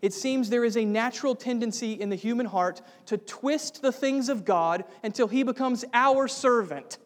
It 0.00 0.12
seems 0.12 0.48
there 0.48 0.64
is 0.64 0.76
a 0.76 0.84
natural 0.84 1.34
tendency 1.34 1.94
in 1.94 2.08
the 2.08 2.14
human 2.14 2.46
heart 2.46 2.82
to 3.06 3.18
twist 3.18 3.82
the 3.82 3.90
things 3.90 4.28
of 4.28 4.44
God 4.44 4.84
until 5.02 5.26
He 5.26 5.42
becomes 5.42 5.84
our 5.92 6.28
servant 6.28 6.98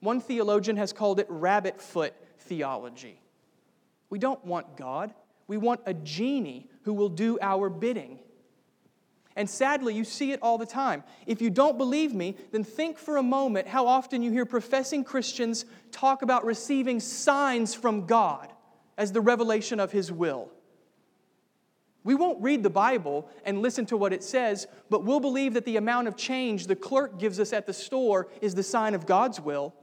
one 0.00 0.20
theologian 0.20 0.76
has 0.76 0.92
called 0.92 1.20
it 1.20 1.26
rabbit 1.28 1.80
foot 1.80 2.14
theology. 2.38 3.20
We 4.08 4.18
don't 4.18 4.44
want 4.44 4.76
God, 4.76 5.14
we 5.46 5.56
want 5.56 5.80
a 5.86 5.94
genie 5.94 6.68
who 6.82 6.92
will 6.92 7.08
do 7.08 7.38
our 7.40 7.68
bidding. 7.68 8.18
And 9.36 9.48
sadly, 9.48 9.94
you 9.94 10.04
see 10.04 10.32
it 10.32 10.40
all 10.42 10.58
the 10.58 10.66
time. 10.66 11.04
If 11.26 11.40
you 11.40 11.50
don't 11.50 11.78
believe 11.78 12.12
me, 12.12 12.36
then 12.50 12.64
think 12.64 12.98
for 12.98 13.16
a 13.16 13.22
moment 13.22 13.68
how 13.68 13.86
often 13.86 14.22
you 14.22 14.32
hear 14.32 14.44
professing 14.44 15.04
Christians 15.04 15.64
talk 15.92 16.22
about 16.22 16.44
receiving 16.44 16.98
signs 16.98 17.74
from 17.74 18.06
God 18.06 18.52
as 18.98 19.12
the 19.12 19.20
revelation 19.20 19.78
of 19.78 19.92
His 19.92 20.10
will. 20.10 20.50
We 22.02 22.14
won't 22.14 22.42
read 22.42 22.62
the 22.62 22.70
Bible 22.70 23.28
and 23.44 23.62
listen 23.62 23.86
to 23.86 23.96
what 23.96 24.12
it 24.12 24.24
says, 24.24 24.66
but 24.88 25.04
we'll 25.04 25.20
believe 25.20 25.54
that 25.54 25.64
the 25.64 25.76
amount 25.76 26.08
of 26.08 26.16
change 26.16 26.66
the 26.66 26.76
clerk 26.76 27.18
gives 27.18 27.38
us 27.38 27.52
at 27.52 27.66
the 27.66 27.72
store 27.72 28.28
is 28.40 28.54
the 28.54 28.62
sign 28.62 28.94
of 28.94 29.06
God's 29.06 29.40
will. 29.40 29.74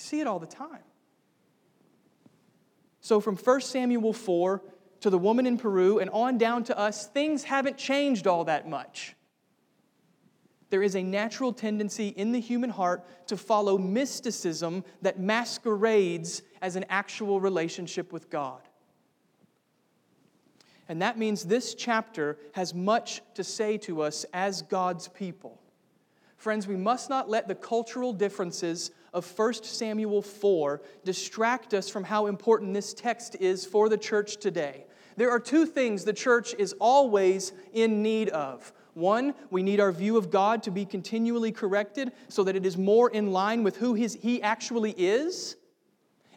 You 0.00 0.02
see 0.02 0.20
it 0.20 0.26
all 0.26 0.38
the 0.38 0.46
time. 0.46 0.80
So, 3.02 3.20
from 3.20 3.36
1 3.36 3.60
Samuel 3.60 4.14
4 4.14 4.62
to 5.00 5.10
the 5.10 5.18
woman 5.18 5.44
in 5.44 5.58
Peru 5.58 5.98
and 5.98 6.08
on 6.08 6.38
down 6.38 6.64
to 6.64 6.78
us, 6.78 7.06
things 7.06 7.44
haven't 7.44 7.76
changed 7.76 8.26
all 8.26 8.44
that 8.44 8.66
much. 8.66 9.14
There 10.70 10.82
is 10.82 10.96
a 10.96 11.02
natural 11.02 11.52
tendency 11.52 12.08
in 12.08 12.32
the 12.32 12.40
human 12.40 12.70
heart 12.70 13.04
to 13.26 13.36
follow 13.36 13.76
mysticism 13.76 14.84
that 15.02 15.20
masquerades 15.20 16.40
as 16.62 16.76
an 16.76 16.86
actual 16.88 17.38
relationship 17.38 18.10
with 18.10 18.30
God. 18.30 18.62
And 20.88 21.02
that 21.02 21.18
means 21.18 21.44
this 21.44 21.74
chapter 21.74 22.38
has 22.52 22.72
much 22.72 23.20
to 23.34 23.44
say 23.44 23.76
to 23.78 24.00
us 24.00 24.24
as 24.32 24.62
God's 24.62 25.08
people. 25.08 25.60
Friends, 26.38 26.66
we 26.66 26.76
must 26.76 27.10
not 27.10 27.28
let 27.28 27.48
the 27.48 27.54
cultural 27.54 28.14
differences 28.14 28.92
of 29.12 29.38
1 29.38 29.54
Samuel 29.64 30.22
4 30.22 30.80
distract 31.04 31.74
us 31.74 31.88
from 31.88 32.04
how 32.04 32.26
important 32.26 32.74
this 32.74 32.94
text 32.94 33.36
is 33.40 33.64
for 33.64 33.88
the 33.88 33.98
church 33.98 34.36
today. 34.36 34.84
There 35.16 35.30
are 35.30 35.40
two 35.40 35.66
things 35.66 36.04
the 36.04 36.12
church 36.12 36.54
is 36.58 36.74
always 36.80 37.52
in 37.72 38.02
need 38.02 38.28
of 38.30 38.72
one, 38.94 39.34
we 39.50 39.62
need 39.62 39.80
our 39.80 39.92
view 39.92 40.16
of 40.16 40.30
God 40.30 40.62
to 40.64 40.70
be 40.70 40.84
continually 40.84 41.52
corrected 41.52 42.12
so 42.28 42.44
that 42.44 42.56
it 42.56 42.66
is 42.66 42.76
more 42.76 43.10
in 43.10 43.32
line 43.32 43.62
with 43.62 43.76
who 43.76 43.94
his, 43.94 44.18
He 44.20 44.42
actually 44.42 44.94
is. 44.96 45.56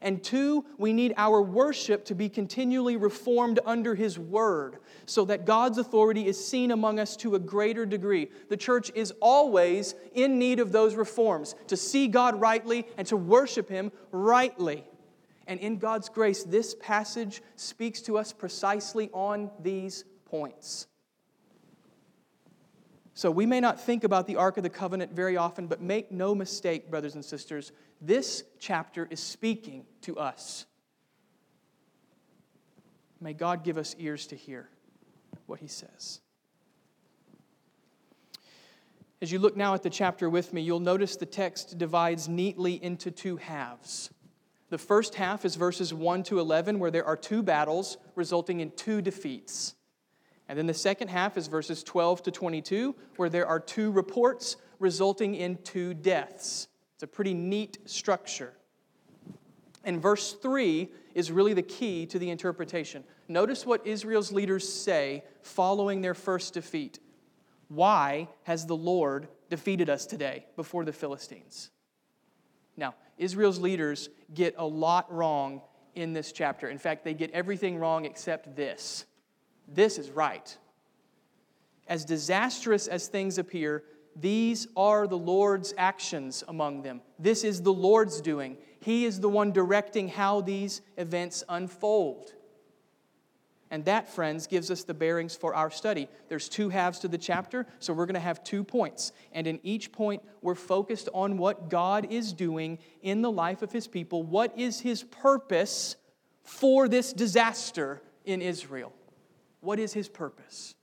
And 0.04 0.22
two, 0.22 0.66
we 0.78 0.92
need 0.92 1.14
our 1.16 1.42
worship 1.42 2.04
to 2.06 2.14
be 2.14 2.28
continually 2.28 2.98
reformed 2.98 3.62
under 3.66 3.96
His 3.96 4.20
Word 4.20 4.80
so 5.06 5.24
that 5.26 5.46
God's 5.46 5.78
authority 5.78 6.28
is 6.28 6.46
seen 6.46 6.72
among 6.72 7.00
us 7.00 7.16
to 7.18 7.36
a 7.36 7.40
greater 7.40 7.86
degree. 7.86 8.30
The 8.50 8.58
church 8.58 8.92
is 8.96 9.14
always 9.22 9.96
in 10.14 10.38
need 10.38 10.60
of 10.60 10.74
those 10.74 10.96
reforms 10.96 11.56
to 11.68 11.78
see 11.78 12.10
God 12.10 12.40
rightly 12.40 12.86
and 12.98 13.08
to 13.08 13.18
worship 13.18 13.70
Him 13.70 13.94
rightly. 14.12 14.84
And 15.48 15.60
in 15.60 15.78
God's 15.78 16.10
grace, 16.10 16.44
this 16.44 16.76
passage 16.82 17.42
speaks 17.56 18.02
to 18.02 18.18
us 18.18 18.34
precisely 18.34 19.10
on 19.14 19.52
these 19.62 20.04
points. 20.26 20.88
So 23.16 23.30
we 23.30 23.46
may 23.46 23.60
not 23.60 23.80
think 23.80 24.04
about 24.04 24.26
the 24.26 24.38
Ark 24.38 24.58
of 24.58 24.64
the 24.64 24.70
Covenant 24.70 25.12
very 25.12 25.38
often, 25.38 25.68
but 25.68 25.82
make 25.82 26.12
no 26.12 26.34
mistake, 26.34 26.90
brothers 26.90 27.16
and 27.16 27.24
sisters, 27.24 27.72
this 28.02 28.44
chapter 28.60 29.08
is 29.12 29.20
speaking 29.20 29.86
to 30.02 30.18
us. 30.18 30.66
May 33.22 33.34
God 33.34 33.64
give 33.64 33.78
us 33.78 33.96
ears 34.00 34.28
to 34.28 34.36
hear 34.36 34.68
what 35.46 35.60
he 35.60 35.68
says. 35.68 36.20
As 39.22 39.32
you 39.32 39.40
look 39.40 39.56
now 39.56 39.74
at 39.74 39.84
the 39.84 39.90
chapter 39.90 40.30
with 40.30 40.52
me, 40.52 40.62
you'll 40.62 40.82
notice 40.82 41.16
the 41.16 41.26
text 41.26 41.78
divides 41.78 42.28
neatly 42.28 42.84
into 42.84 43.10
two 43.10 43.38
halves. 43.38 44.10
The 44.70 44.78
first 44.78 45.16
half 45.16 45.46
is 45.46 45.56
verses 45.56 45.94
1 45.94 46.24
to 46.24 46.40
11, 46.40 46.80
where 46.80 46.92
there 46.92 47.06
are 47.06 47.16
two 47.16 47.44
battles 47.44 47.98
resulting 48.16 48.60
in 48.60 48.72
two 48.72 49.02
defeats. 49.02 49.76
And 50.54 50.60
then 50.60 50.68
the 50.68 50.74
second 50.76 51.08
half 51.08 51.36
is 51.36 51.48
verses 51.48 51.82
12 51.82 52.22
to 52.22 52.32
22, 52.32 52.94
where 53.16 53.28
there 53.28 53.48
are 53.48 53.60
two 53.60 53.90
reports 53.90 54.56
resulting 54.78 55.34
in 55.34 55.58
two 55.64 55.96
deaths. 55.96 56.68
It's 56.94 57.02
a 57.02 57.08
pretty 57.08 57.34
neat 57.34 57.80
structure. 57.86 58.54
And 59.84 60.00
verse 60.00 60.34
3 60.34 60.92
is 61.16 61.32
really 61.32 61.56
the 61.56 61.64
key 61.64 62.06
to 62.06 62.20
the 62.20 62.30
interpretation. 62.30 63.04
Notice 63.28 63.66
what 63.66 63.88
Israel's 63.88 64.32
leaders 64.32 64.72
say 64.72 65.24
following 65.42 66.02
their 66.02 66.14
first 66.14 66.54
defeat. 66.54 67.00
Why 67.70 68.28
has 68.44 68.68
the 68.68 68.78
Lord 68.78 69.30
defeated 69.50 69.90
us 69.90 70.06
today 70.06 70.46
before 70.56 70.86
the 70.86 70.94
Philistines? 70.94 71.72
Now, 72.78 72.94
Israel's 73.18 73.58
leaders 73.58 74.08
get 74.36 74.54
a 74.60 74.68
lot 74.68 75.12
wrong 75.12 75.64
in 75.96 76.14
this 76.14 76.32
chapter. 76.32 76.70
In 76.70 76.78
fact, 76.78 77.04
they 77.04 77.16
get 77.16 77.32
everything 77.32 77.80
wrong 77.80 78.06
except 78.06 78.56
this. 78.56 79.08
This 79.68 79.98
is 79.98 80.10
right. 80.10 80.58
As 81.88 82.06
disastrous 82.06 82.88
as 82.88 83.08
things 83.08 83.38
appear, 83.38 83.84
these 84.16 84.68
are 84.76 85.08
the 85.08 85.18
Lord's 85.18 85.74
actions 85.78 86.44
among 86.48 86.84
them. 86.84 87.02
This 87.20 87.44
is 87.44 87.62
the 87.62 87.74
Lord's 87.74 88.22
doing. 88.22 88.58
He 88.80 89.06
is 89.06 89.20
the 89.20 89.30
one 89.30 89.52
directing 89.52 90.08
how 90.08 90.42
these 90.42 90.82
events 90.98 91.44
unfold. 91.50 92.34
And 93.72 93.86
that, 93.86 94.08
friends, 94.08 94.46
gives 94.46 94.70
us 94.70 94.84
the 94.84 94.94
bearings 94.94 95.36
for 95.36 95.56
our 95.56 95.72
study. 95.72 96.08
There's 96.30 96.48
two 96.48 96.70
halves 96.70 97.00
to 97.00 97.08
the 97.08 97.18
chapter, 97.18 97.66
so 97.80 97.92
we're 97.92 98.06
going 98.06 98.14
to 98.14 98.20
have 98.20 98.44
two 98.44 98.64
points. 98.64 99.12
And 99.32 99.48
in 99.48 99.60
each 99.64 99.92
point, 99.92 100.22
we're 100.44 100.54
focused 100.54 101.10
on 101.12 101.40
what 101.40 101.70
God 101.70 102.12
is 102.12 102.34
doing 102.34 102.78
in 103.02 103.24
the 103.24 103.32
life 103.32 103.64
of 103.64 103.72
his 103.72 103.88
people. 103.88 104.22
What 104.22 104.60
is 104.60 104.82
his 104.82 105.02
purpose 105.02 105.96
for 106.44 106.88
this 106.88 107.14
disaster 107.14 108.00
in 108.26 108.44
Israel? 108.44 108.94
What 109.64 109.80
is 109.80 109.94
his 109.94 110.10
purpose? 110.10 110.76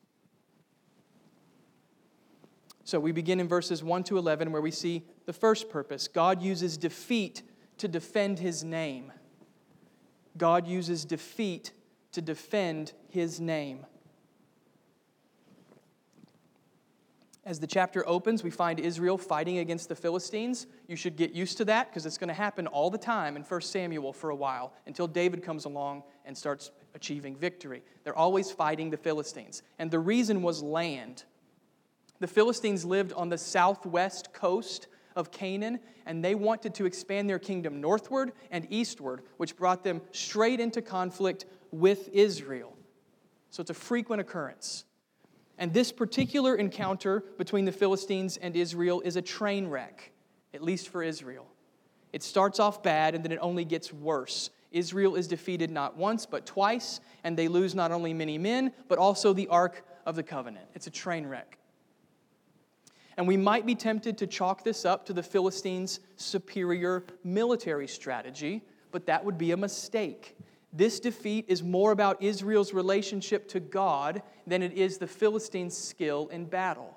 So 2.83 2.99
we 2.99 3.13
begin 3.13 3.39
in 3.39 3.47
verses 3.47 3.85
1 3.85 4.05
to 4.05 4.17
11 4.17 4.51
where 4.51 4.63
we 4.63 4.71
see 4.71 5.05
the 5.27 5.35
first 5.35 5.69
purpose 5.69 6.09
God 6.09 6.41
uses 6.41 6.79
defeat 6.79 7.43
to 7.77 7.89
defend 7.89 8.39
his 8.39 8.65
name. 8.65 9.13
God 10.39 10.67
uses 10.67 11.05
defeat 11.05 11.73
to 12.13 12.23
defend 12.23 12.95
his 13.11 13.39
name. 13.39 13.85
As 17.45 17.61
the 17.61 17.67
chapter 17.67 18.07
opens, 18.09 18.43
we 18.43 18.51
find 18.51 18.81
Israel 18.81 19.19
fighting 19.19 19.59
against 19.59 19.91
the 19.91 19.95
Philistines. 19.95 20.67
You 20.89 20.97
should 20.97 21.17
get 21.17 21.33
used 21.33 21.59
to 21.59 21.67
that 21.67 21.91
because 21.91 22.07
it's 22.07 22.19
going 22.19 22.29
to 22.29 22.35
happen 22.35 22.67
all 22.67 22.89
the 22.89 22.99
time 22.99 23.37
in 23.37 23.43
1 23.43 23.61
Samuel 23.61 24.15
for 24.15 24.31
a 24.31 24.37
while 24.37 24.73
until 24.87 25.07
David 25.07 25.43
comes 25.43 25.67
along 25.67 26.03
and 26.25 26.37
starts 26.37 26.71
achieving 26.95 27.37
victory. 27.37 27.83
They're 28.05 28.17
always 28.17 28.51
fighting 28.51 28.91
the 28.91 28.97
Philistines. 28.97 29.63
And 29.79 29.91
the 29.91 29.99
reason 29.99 30.43
was 30.43 30.63
land. 30.63 31.25
The 32.21 32.27
Philistines 32.27 32.85
lived 32.85 33.13
on 33.15 33.29
the 33.29 33.39
southwest 33.39 34.33
coast 34.33 34.89
of 35.17 35.31
Canaan, 35.31 35.81
and 36.07 36.25
they 36.25 36.35
wanted 36.35 36.75
to 36.75 36.87
expand 36.87 37.29
their 37.29 37.39
kingdom 37.39 37.81
northward 37.81 38.33
and 38.51 38.67
eastward, 38.71 39.23
which 39.39 39.57
brought 39.57 39.83
them 39.83 40.01
straight 40.13 40.61
into 40.61 40.83
conflict 40.83 41.47
with 41.73 42.09
Israel. 42.13 42.77
So 43.51 43.61
it's 43.61 43.71
a 43.71 43.75
frequent 43.75 44.21
occurrence. 44.21 44.85
And 45.59 45.75
this 45.75 45.93
particular 45.93 46.55
encounter 46.55 47.23
between 47.37 47.65
the 47.65 47.73
Philistines 47.73 48.37
and 48.37 48.57
Israel 48.57 49.03
is 49.03 49.17
a 49.17 49.23
train 49.23 49.69
wreck, 49.69 50.13
at 50.55 50.63
least 50.63 50.89
for 50.89 51.03
Israel. 51.03 51.47
It 52.13 52.23
starts 52.23 52.59
off 52.59 52.83
bad 52.83 53.15
and 53.15 53.23
then 53.23 53.33
it 53.33 53.39
only 53.43 53.65
gets 53.65 53.93
worse. 53.93 54.51
Israel 54.71 55.17
is 55.17 55.27
defeated 55.27 55.71
not 55.71 55.97
once, 55.97 56.27
but 56.27 56.47
twice, 56.47 57.01
and 57.25 57.37
they 57.37 57.49
lose 57.49 57.75
not 57.75 57.93
only 57.93 58.15
many 58.15 58.39
men, 58.39 58.73
but 58.89 58.99
also 58.99 59.33
the 59.33 59.49
Ark 59.49 59.85
of 60.07 60.17
the 60.17 60.23
Covenant. 60.23 60.67
It's 60.75 60.87
a 60.87 60.91
train 60.91 61.27
wreck. 61.27 61.59
And 63.17 63.27
we 63.27 63.37
might 63.37 63.67
be 63.67 63.75
tempted 63.75 64.17
to 64.19 64.27
chalk 64.27 64.65
this 64.65 64.85
up 64.85 65.05
to 65.07 65.13
the 65.13 65.23
Philistines' 65.23 66.01
superior 66.17 67.05
military 67.25 67.89
strategy, 67.89 68.63
but 68.93 69.07
that 69.07 69.25
would 69.25 69.37
be 69.37 69.51
a 69.51 69.57
mistake. 69.57 70.37
This 70.73 71.01
defeat 71.01 71.47
is 71.49 71.63
more 71.63 71.91
about 71.91 72.23
Israel's 72.23 72.73
relationship 72.73 73.49
to 73.49 73.61
God 73.61 74.23
than 74.47 74.63
it 74.63 74.73
is 74.73 74.99
the 74.99 75.07
Philistines' 75.07 75.77
skill 75.77 76.29
in 76.29 76.45
battle. 76.45 76.97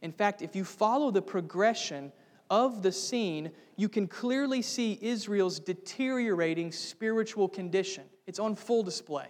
In 0.00 0.12
fact, 0.12 0.42
if 0.42 0.54
you 0.54 0.64
follow 0.64 1.10
the 1.10 1.22
progression 1.22 2.12
of 2.50 2.82
the 2.82 2.92
scene, 2.92 3.50
you 3.76 3.88
can 3.88 4.06
clearly 4.06 4.62
see 4.62 4.98
Israel's 5.00 5.58
deteriorating 5.58 6.72
spiritual 6.72 7.48
condition. 7.48 8.04
It's 8.26 8.38
on 8.38 8.56
full 8.56 8.82
display. 8.82 9.28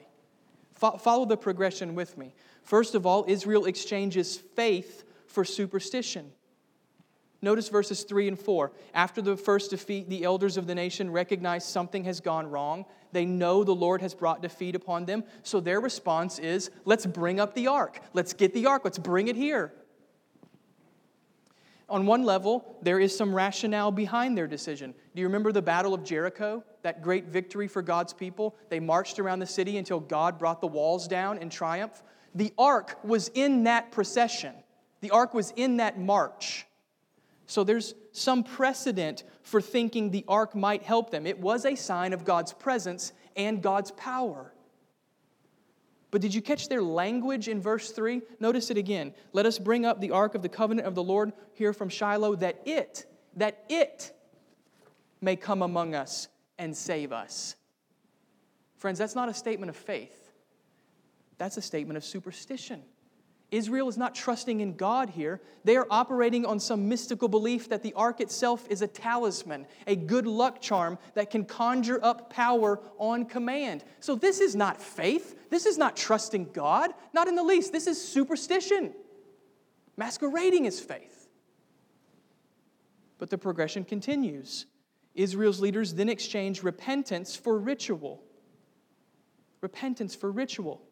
Fo- 0.75 0.97
follow 0.99 1.25
the 1.25 1.37
progression 1.37 1.95
with 1.95 2.19
me. 2.19 2.35
First 2.63 2.95
of 2.95 3.07
all, 3.07 3.25
Israel 3.29 3.67
exchanges 3.67 4.37
faith 4.37 5.05
for 5.27 5.45
superstition. 5.45 6.33
Notice 7.43 7.69
verses 7.69 8.05
3 8.05 8.29
and 8.29 8.39
4. 8.39 8.73
After 8.95 9.21
the 9.21 9.37
first 9.37 9.71
defeat, 9.71 10.09
the 10.09 10.25
elders 10.25 10.57
of 10.57 10.67
the 10.67 10.75
nation 10.75 11.11
recognize 11.11 11.63
something 11.65 12.05
has 12.05 12.21
gone 12.21 12.47
wrong. 12.47 12.87
They 13.13 13.27
know 13.27 13.65
the 13.65 13.75
Lord 13.75 14.01
has 14.01 14.15
brought 14.15 14.41
defeat 14.41 14.75
upon 14.75 15.05
them. 15.05 15.25
So 15.43 15.61
their 15.61 15.79
response 15.79 16.39
is 16.39 16.71
let's 16.87 17.05
bring 17.05 17.39
up 17.39 17.55
the 17.55 17.67
ark. 17.67 18.01
Let's 18.15 18.33
get 18.33 18.55
the 18.55 18.65
ark. 18.65 18.83
Let's 18.83 18.99
bring 18.99 19.29
it 19.29 19.37
here. 19.37 19.75
On 21.89 22.07
one 22.07 22.25
level, 22.25 22.79
there 22.83 22.99
is 22.99 23.17
some 23.17 23.35
rationale 23.35 23.93
behind 23.93 24.37
their 24.37 24.47
decision. 24.47 24.95
Do 25.15 25.21
you 25.21 25.27
remember 25.27 25.53
the 25.53 25.63
Battle 25.63 25.93
of 25.93 26.03
Jericho? 26.03 26.65
That 26.83 27.03
great 27.03 27.27
victory 27.27 27.69
for 27.69 27.83
God's 27.83 28.13
people? 28.13 28.57
They 28.71 28.81
marched 28.81 29.19
around 29.19 29.41
the 29.41 29.47
city 29.47 29.77
until 29.77 30.01
God 30.01 30.39
brought 30.39 30.61
the 30.61 30.67
walls 30.67 31.07
down 31.07 31.39
in 31.39 31.51
triumph. 31.51 32.03
The 32.35 32.53
ark 32.57 32.99
was 33.05 33.31
in 33.35 33.65
that 33.65 33.93
procession, 33.93 34.55
the 35.01 35.11
ark 35.11 35.35
was 35.35 35.53
in 35.57 35.77
that 35.77 35.99
march. 35.99 36.67
So 37.47 37.63
there's 37.63 37.95
some 38.13 38.43
precedent 38.43 39.25
for 39.43 39.61
thinking 39.61 40.11
the 40.11 40.25
ark 40.27 40.55
might 40.55 40.83
help 40.83 41.11
them. 41.11 41.27
It 41.27 41.39
was 41.39 41.67
a 41.67 41.75
sign 41.75 42.15
of 42.15 42.25
God's 42.25 42.55
presence 42.55 43.13
and 43.37 43.63
God's 43.63 43.91
power. 43.91 44.54
But 46.15 46.21
did 46.21 46.33
you 46.33 46.41
catch 46.43 46.69
their 46.69 46.81
language 46.81 47.49
in 47.49 47.61
verse 47.61 47.91
3? 47.91 48.23
Notice 48.39 48.71
it 48.71 48.77
again. 48.77 49.13
Let 49.33 49.47
us 49.47 49.59
bring 49.59 49.85
up 49.85 50.01
the 50.01 50.13
ark 50.13 50.37
of 50.37 50.43
the 50.43 50.49
covenant 50.49 50.87
of 50.87 50.95
the 50.95 51.03
Lord 51.03 51.33
here 51.55 51.73
from 51.73 51.89
Shiloh, 51.89 52.37
that 52.37 52.63
it, 52.65 53.05
that 53.35 53.65
it 53.69 54.13
may 55.21 55.35
come 55.35 55.61
among 55.61 55.97
us 55.97 56.29
and 56.57 56.77
save 56.77 57.11
us. 57.11 57.57
Friends, 58.77 58.97
that's 58.97 59.17
not 59.17 59.29
a 59.29 59.35
statement 59.35 59.71
of 59.71 59.77
faith, 59.77 60.31
that's 61.37 61.57
a 61.57 61.63
statement 61.63 61.97
of 61.97 62.05
superstition. 62.05 62.85
Israel 63.55 63.89
is 63.89 63.97
not 63.97 64.17
trusting 64.17 64.59
in 64.59 64.75
God 64.75 65.11
here. 65.11 65.41
They 65.63 65.77
are 65.77 65.87
operating 65.89 66.45
on 66.45 66.59
some 66.59 66.89
mystical 66.89 67.29
belief 67.29 67.69
that 67.69 67.85
the 67.85 67.93
ark 67.93 68.21
itself 68.21 68.67
is 68.69 68.83
a 68.83 68.89
talisman, 68.89 69.67
a 69.87 69.95
good 69.95 70.27
luck 70.27 70.61
charm 70.61 70.99
that 71.15 71.31
can 71.31 71.45
conjure 71.45 72.01
up 72.03 72.33
power 72.33 72.81
on 72.99 73.27
command. 73.27 73.85
So 74.01 74.17
this 74.17 74.41
is 74.41 74.57
not 74.57 74.83
faith. 74.83 75.49
This 75.51 75.67
is 75.67 75.79
not 75.79 75.97
trusting 75.97 76.51
God, 76.53 76.91
not 77.13 77.29
in 77.29 77.37
the 77.37 77.45
least. 77.45 77.73
This 77.73 77.87
is 77.87 78.03
superstition, 78.03 78.93
masquerading 79.97 80.67
as 80.67 80.81
faith. 80.81 81.29
But 83.19 83.31
the 83.31 83.39
progression 83.39 83.85
continues. 83.85 84.67
Israel's 85.15 85.61
leaders 85.61 85.95
then 85.95 86.09
exchange 86.09 86.65
repentance 86.65 87.37
for 87.37 87.57
ritual. 87.57 88.21
Repentance 89.61 90.17
for 90.17 90.33
ritual. 90.33 90.83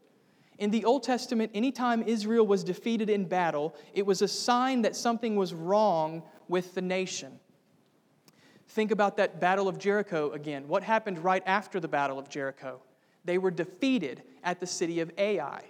In 0.63 0.71
the 0.71 0.85
Old 0.85 1.03
Testament, 1.03 1.51
anytime 1.55 2.05
Israel 2.05 2.47
was 2.47 2.63
defeated 2.63 3.11
in 3.11 3.25
battle, 3.25 3.75
it 3.95 4.07
was 4.07 4.23
a 4.23 4.29
sign 4.29 4.83
that 4.83 4.95
something 4.95 5.35
was 5.35 5.53
wrong 5.53 6.23
with 6.47 6.77
the 6.77 6.81
nation. 6.81 7.41
Think 8.69 8.93
about 8.93 9.17
that 9.17 9.41
Battle 9.41 9.67
of 9.67 9.77
Jericho 9.77 10.31
again. 10.31 10.69
What 10.69 10.85
happened 10.85 11.19
right 11.19 11.43
after 11.47 11.81
the 11.81 11.89
Battle 11.89 12.17
of 12.17 12.29
Jericho? 12.29 12.81
They 13.25 13.39
were 13.39 13.51
defeated 13.51 14.23
at 14.45 14.61
the 14.61 14.67
city 14.69 15.01
of 15.01 15.11
Ai. 15.19 15.65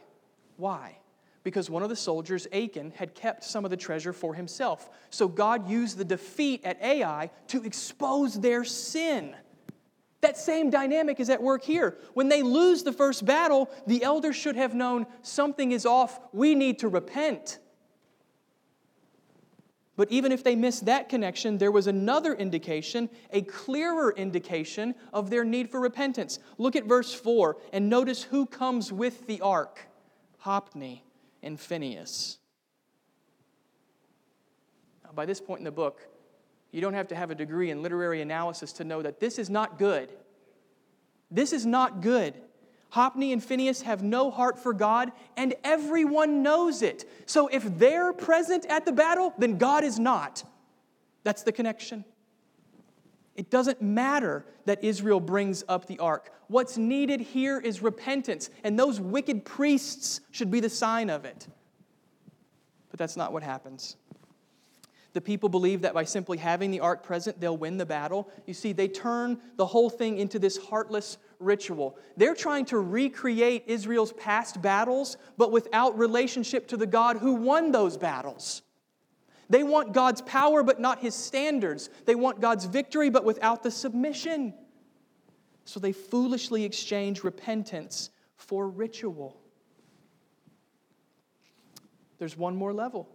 Why? 0.58 0.98
Because 1.42 1.70
one 1.70 1.82
of 1.82 1.88
the 1.88 1.96
soldiers, 1.96 2.46
Achan, 2.52 2.92
had 2.94 3.14
kept 3.14 3.44
some 3.44 3.64
of 3.64 3.70
the 3.70 3.78
treasure 3.78 4.12
for 4.12 4.34
himself. 4.34 4.90
So 5.08 5.26
God 5.26 5.70
used 5.70 5.96
the 5.96 6.04
defeat 6.04 6.66
at 6.66 6.78
Ai 6.82 7.30
to 7.46 7.64
expose 7.64 8.38
their 8.38 8.62
sin. 8.62 9.36
That 10.22 10.38
same 10.38 10.70
dynamic 10.70 11.18
is 11.18 11.28
at 11.28 11.42
work 11.42 11.64
here. 11.64 11.98
When 12.14 12.28
they 12.28 12.42
lose 12.42 12.84
the 12.84 12.92
first 12.92 13.26
battle, 13.26 13.68
the 13.88 14.04
elders 14.04 14.36
should 14.36 14.54
have 14.54 14.72
known 14.72 15.06
something 15.20 15.72
is 15.72 15.84
off. 15.84 16.20
We 16.32 16.54
need 16.54 16.78
to 16.78 16.88
repent. 16.88 17.58
But 19.96 20.10
even 20.10 20.30
if 20.30 20.44
they 20.44 20.54
missed 20.54 20.86
that 20.86 21.08
connection, 21.08 21.58
there 21.58 21.72
was 21.72 21.88
another 21.88 22.34
indication, 22.34 23.10
a 23.32 23.42
clearer 23.42 24.12
indication 24.12 24.94
of 25.12 25.28
their 25.28 25.44
need 25.44 25.70
for 25.70 25.80
repentance. 25.80 26.38
Look 26.56 26.76
at 26.76 26.84
verse 26.84 27.12
4 27.12 27.56
and 27.72 27.90
notice 27.90 28.22
who 28.22 28.46
comes 28.46 28.92
with 28.92 29.26
the 29.26 29.40
ark 29.40 29.88
Hophni 30.38 31.04
and 31.42 31.58
Phinehas. 31.58 32.38
Now, 35.04 35.10
by 35.12 35.26
this 35.26 35.40
point 35.40 35.58
in 35.58 35.64
the 35.64 35.72
book, 35.72 36.00
you 36.72 36.80
don't 36.80 36.94
have 36.94 37.08
to 37.08 37.14
have 37.14 37.30
a 37.30 37.34
degree 37.34 37.70
in 37.70 37.82
literary 37.82 38.22
analysis 38.22 38.72
to 38.74 38.84
know 38.84 39.02
that 39.02 39.20
this 39.20 39.38
is 39.38 39.48
not 39.48 39.78
good. 39.78 40.10
This 41.30 41.52
is 41.52 41.64
not 41.64 42.00
good. 42.00 42.34
Hophni 42.90 43.32
and 43.32 43.42
Phinehas 43.42 43.82
have 43.82 44.02
no 44.02 44.30
heart 44.30 44.58
for 44.58 44.74
God, 44.74 45.12
and 45.36 45.54
everyone 45.64 46.42
knows 46.42 46.82
it. 46.82 47.08
So 47.26 47.48
if 47.48 47.78
they're 47.78 48.12
present 48.12 48.66
at 48.66 48.84
the 48.84 48.92
battle, 48.92 49.32
then 49.38 49.56
God 49.56 49.84
is 49.84 49.98
not. 49.98 50.44
That's 51.24 51.42
the 51.42 51.52
connection. 51.52 52.04
It 53.34 53.50
doesn't 53.50 53.80
matter 53.80 54.44
that 54.66 54.84
Israel 54.84 55.20
brings 55.20 55.64
up 55.68 55.86
the 55.86 55.98
ark. 56.00 56.32
What's 56.48 56.76
needed 56.76 57.20
here 57.20 57.58
is 57.58 57.82
repentance, 57.82 58.50
and 58.62 58.78
those 58.78 59.00
wicked 59.00 59.44
priests 59.44 60.20
should 60.30 60.50
be 60.50 60.60
the 60.60 60.68
sign 60.68 61.08
of 61.08 61.24
it. 61.24 61.46
But 62.90 62.98
that's 62.98 63.16
not 63.16 63.32
what 63.32 63.42
happens. 63.42 63.96
The 65.12 65.20
people 65.20 65.50
believe 65.50 65.82
that 65.82 65.92
by 65.92 66.04
simply 66.04 66.38
having 66.38 66.70
the 66.70 66.80
ark 66.80 67.02
present, 67.02 67.38
they'll 67.38 67.56
win 67.56 67.76
the 67.76 67.84
battle. 67.84 68.30
You 68.46 68.54
see, 68.54 68.72
they 68.72 68.88
turn 68.88 69.38
the 69.56 69.66
whole 69.66 69.90
thing 69.90 70.18
into 70.18 70.38
this 70.38 70.56
heartless 70.56 71.18
ritual. 71.38 71.98
They're 72.16 72.34
trying 72.34 72.64
to 72.66 72.78
recreate 72.78 73.64
Israel's 73.66 74.12
past 74.14 74.62
battles, 74.62 75.18
but 75.36 75.52
without 75.52 75.98
relationship 75.98 76.66
to 76.68 76.78
the 76.78 76.86
God 76.86 77.18
who 77.18 77.34
won 77.34 77.72
those 77.72 77.98
battles. 77.98 78.62
They 79.50 79.62
want 79.62 79.92
God's 79.92 80.22
power, 80.22 80.62
but 80.62 80.80
not 80.80 81.00
his 81.00 81.14
standards. 81.14 81.90
They 82.06 82.14
want 82.14 82.40
God's 82.40 82.64
victory, 82.64 83.10
but 83.10 83.24
without 83.24 83.62
the 83.62 83.70
submission. 83.70 84.54
So 85.66 85.78
they 85.78 85.92
foolishly 85.92 86.64
exchange 86.64 87.22
repentance 87.22 88.08
for 88.36 88.66
ritual. 88.66 89.38
There's 92.18 92.36
one 92.36 92.56
more 92.56 92.72
level 92.72 93.10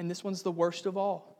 and 0.00 0.10
this 0.10 0.24
one's 0.24 0.42
the 0.42 0.50
worst 0.50 0.86
of 0.86 0.96
all. 0.96 1.36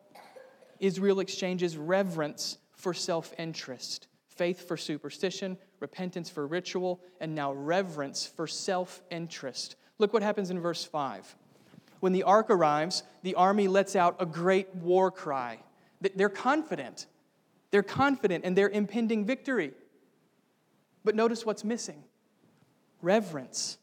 Israel 0.81 1.20
exchanges 1.20 1.79
reverence 1.79 2.59
for 2.75 2.92
self 2.92 3.33
interest, 3.38 4.07
faith 4.29 4.68
for 4.68 4.77
superstition, 4.77 5.57
repentance 5.81 6.29
for 6.29 6.46
ritual, 6.46 7.01
and 7.23 7.35
now 7.35 7.55
reverence 7.55 8.27
for 8.27 8.46
self 8.46 9.01
interest. 9.11 9.77
Look 9.99 10.12
what 10.12 10.23
happens 10.23 10.51
in 10.51 10.61
verse 10.61 10.85
5. 10.85 11.35
When 12.01 12.12
the 12.12 12.23
ark 12.23 12.51
arrives, 12.51 13.03
the 13.23 13.35
army 13.35 13.66
lets 13.66 13.96
out 13.96 14.16
a 14.20 14.27
great 14.27 14.75
war 14.75 15.11
cry. 15.11 15.59
They're 16.14 16.29
confident. 16.29 17.07
They're 17.70 17.83
confident 17.83 18.44
in 18.44 18.55
their 18.55 18.68
impending 18.68 19.25
victory. 19.25 19.73
But 21.03 21.14
notice 21.14 21.46
what's 21.46 21.64
missing 21.64 22.05
reverence. 23.01 23.79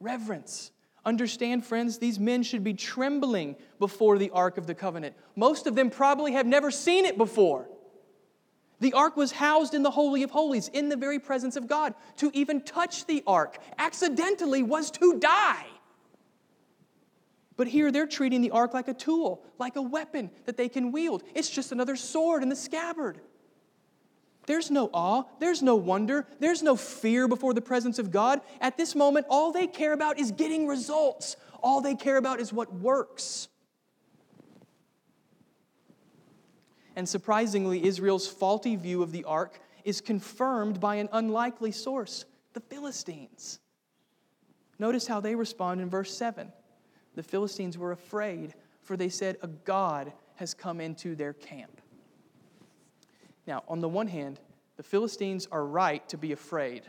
Reverence. 0.00 0.70
Understand, 1.10 1.66
friends, 1.66 1.98
these 1.98 2.20
men 2.20 2.44
should 2.44 2.62
be 2.62 2.72
trembling 2.72 3.56
before 3.80 4.16
the 4.16 4.30
Ark 4.30 4.58
of 4.58 4.68
the 4.68 4.76
Covenant. 4.76 5.16
Most 5.34 5.66
of 5.66 5.74
them 5.74 5.90
probably 5.90 6.34
have 6.34 6.46
never 6.46 6.70
seen 6.70 7.04
it 7.04 7.18
before. 7.18 7.68
The 8.78 8.92
ark 8.92 9.16
was 9.16 9.32
housed 9.32 9.74
in 9.74 9.82
the 9.82 9.90
Holy 9.90 10.22
of 10.22 10.30
Holies, 10.30 10.68
in 10.68 10.88
the 10.88 10.96
very 10.96 11.18
presence 11.18 11.56
of 11.56 11.66
God. 11.66 11.94
To 12.18 12.30
even 12.32 12.60
touch 12.60 13.06
the 13.06 13.24
ark 13.26 13.58
accidentally 13.76 14.62
was 14.62 14.92
to 14.92 15.18
die. 15.18 15.66
But 17.56 17.66
here 17.66 17.90
they're 17.90 18.06
treating 18.06 18.40
the 18.40 18.52
ark 18.52 18.72
like 18.72 18.86
a 18.86 18.94
tool, 18.94 19.42
like 19.58 19.74
a 19.74 19.82
weapon 19.82 20.30
that 20.46 20.56
they 20.56 20.68
can 20.68 20.92
wield. 20.92 21.24
It's 21.34 21.50
just 21.50 21.72
another 21.72 21.96
sword 21.96 22.44
in 22.44 22.48
the 22.48 22.54
scabbard. 22.54 23.20
There's 24.46 24.70
no 24.70 24.90
awe, 24.92 25.24
there's 25.38 25.62
no 25.62 25.76
wonder, 25.76 26.26
there's 26.38 26.62
no 26.62 26.74
fear 26.76 27.28
before 27.28 27.54
the 27.54 27.60
presence 27.60 27.98
of 27.98 28.10
God. 28.10 28.40
At 28.60 28.76
this 28.76 28.94
moment, 28.94 29.26
all 29.28 29.52
they 29.52 29.66
care 29.66 29.92
about 29.92 30.18
is 30.18 30.32
getting 30.32 30.66
results. 30.66 31.36
All 31.62 31.80
they 31.80 31.94
care 31.94 32.16
about 32.16 32.40
is 32.40 32.52
what 32.52 32.72
works. 32.72 33.48
And 36.96 37.08
surprisingly, 37.08 37.84
Israel's 37.84 38.26
faulty 38.26 38.76
view 38.76 39.02
of 39.02 39.12
the 39.12 39.24
ark 39.24 39.60
is 39.84 40.00
confirmed 40.00 40.80
by 40.80 40.96
an 40.96 41.08
unlikely 41.12 41.72
source 41.72 42.24
the 42.52 42.60
Philistines. 42.60 43.60
Notice 44.78 45.06
how 45.06 45.20
they 45.20 45.34
respond 45.34 45.80
in 45.80 45.88
verse 45.88 46.12
7. 46.16 46.50
The 47.14 47.22
Philistines 47.22 47.78
were 47.78 47.92
afraid, 47.92 48.54
for 48.82 48.96
they 48.96 49.08
said, 49.08 49.36
A 49.42 49.46
God 49.46 50.12
has 50.36 50.54
come 50.54 50.80
into 50.80 51.14
their 51.14 51.32
camp. 51.32 51.79
Now, 53.50 53.64
on 53.66 53.80
the 53.80 53.88
one 53.88 54.06
hand, 54.06 54.38
the 54.76 54.84
Philistines 54.84 55.48
are 55.50 55.66
right 55.66 56.08
to 56.10 56.16
be 56.16 56.30
afraid. 56.30 56.84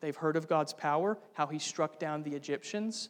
They've 0.00 0.16
heard 0.16 0.34
of 0.34 0.48
God's 0.48 0.72
power, 0.72 1.16
how 1.34 1.46
he 1.46 1.60
struck 1.60 2.00
down 2.00 2.24
the 2.24 2.34
Egyptians. 2.34 3.08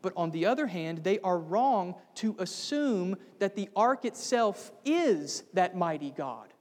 But 0.00 0.12
on 0.14 0.30
the 0.30 0.46
other 0.46 0.68
hand, 0.68 1.02
they 1.02 1.18
are 1.18 1.40
wrong 1.40 1.96
to 2.16 2.36
assume 2.38 3.16
that 3.40 3.56
the 3.56 3.68
ark 3.74 4.04
itself 4.04 4.70
is 4.84 5.42
that 5.54 5.76
mighty 5.76 6.12
God. 6.12 6.54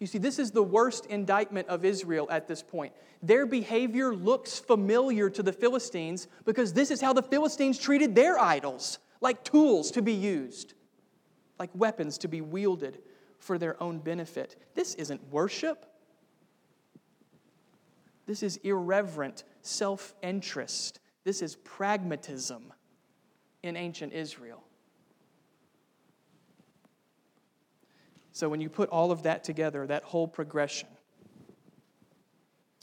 You 0.00 0.08
see, 0.08 0.18
this 0.18 0.40
is 0.40 0.50
the 0.50 0.64
worst 0.64 1.06
indictment 1.06 1.68
of 1.68 1.84
Israel 1.84 2.26
at 2.28 2.48
this 2.48 2.64
point. 2.64 2.92
Their 3.22 3.46
behavior 3.46 4.16
looks 4.16 4.58
familiar 4.58 5.30
to 5.30 5.44
the 5.44 5.52
Philistines 5.52 6.26
because 6.44 6.72
this 6.72 6.90
is 6.90 7.00
how 7.00 7.12
the 7.12 7.22
Philistines 7.22 7.78
treated 7.78 8.16
their 8.16 8.36
idols 8.36 8.98
like 9.20 9.44
tools 9.44 9.92
to 9.92 10.02
be 10.02 10.12
used, 10.12 10.74
like 11.56 11.70
weapons 11.72 12.18
to 12.18 12.26
be 12.26 12.40
wielded 12.40 12.98
for 13.38 13.58
their 13.58 13.80
own 13.82 13.98
benefit. 13.98 14.56
This 14.74 14.94
isn't 14.94 15.20
worship. 15.30 15.86
This 18.26 18.42
is 18.42 18.56
irreverent 18.58 19.44
self 19.62 20.14
interest. 20.22 21.00
This 21.24 21.42
is 21.42 21.56
pragmatism 21.56 22.72
in 23.62 23.76
ancient 23.76 24.12
Israel. 24.12 24.62
So, 28.32 28.48
when 28.48 28.60
you 28.60 28.68
put 28.68 28.90
all 28.90 29.12
of 29.12 29.22
that 29.22 29.44
together, 29.44 29.86
that 29.86 30.02
whole 30.02 30.28
progression, 30.28 30.88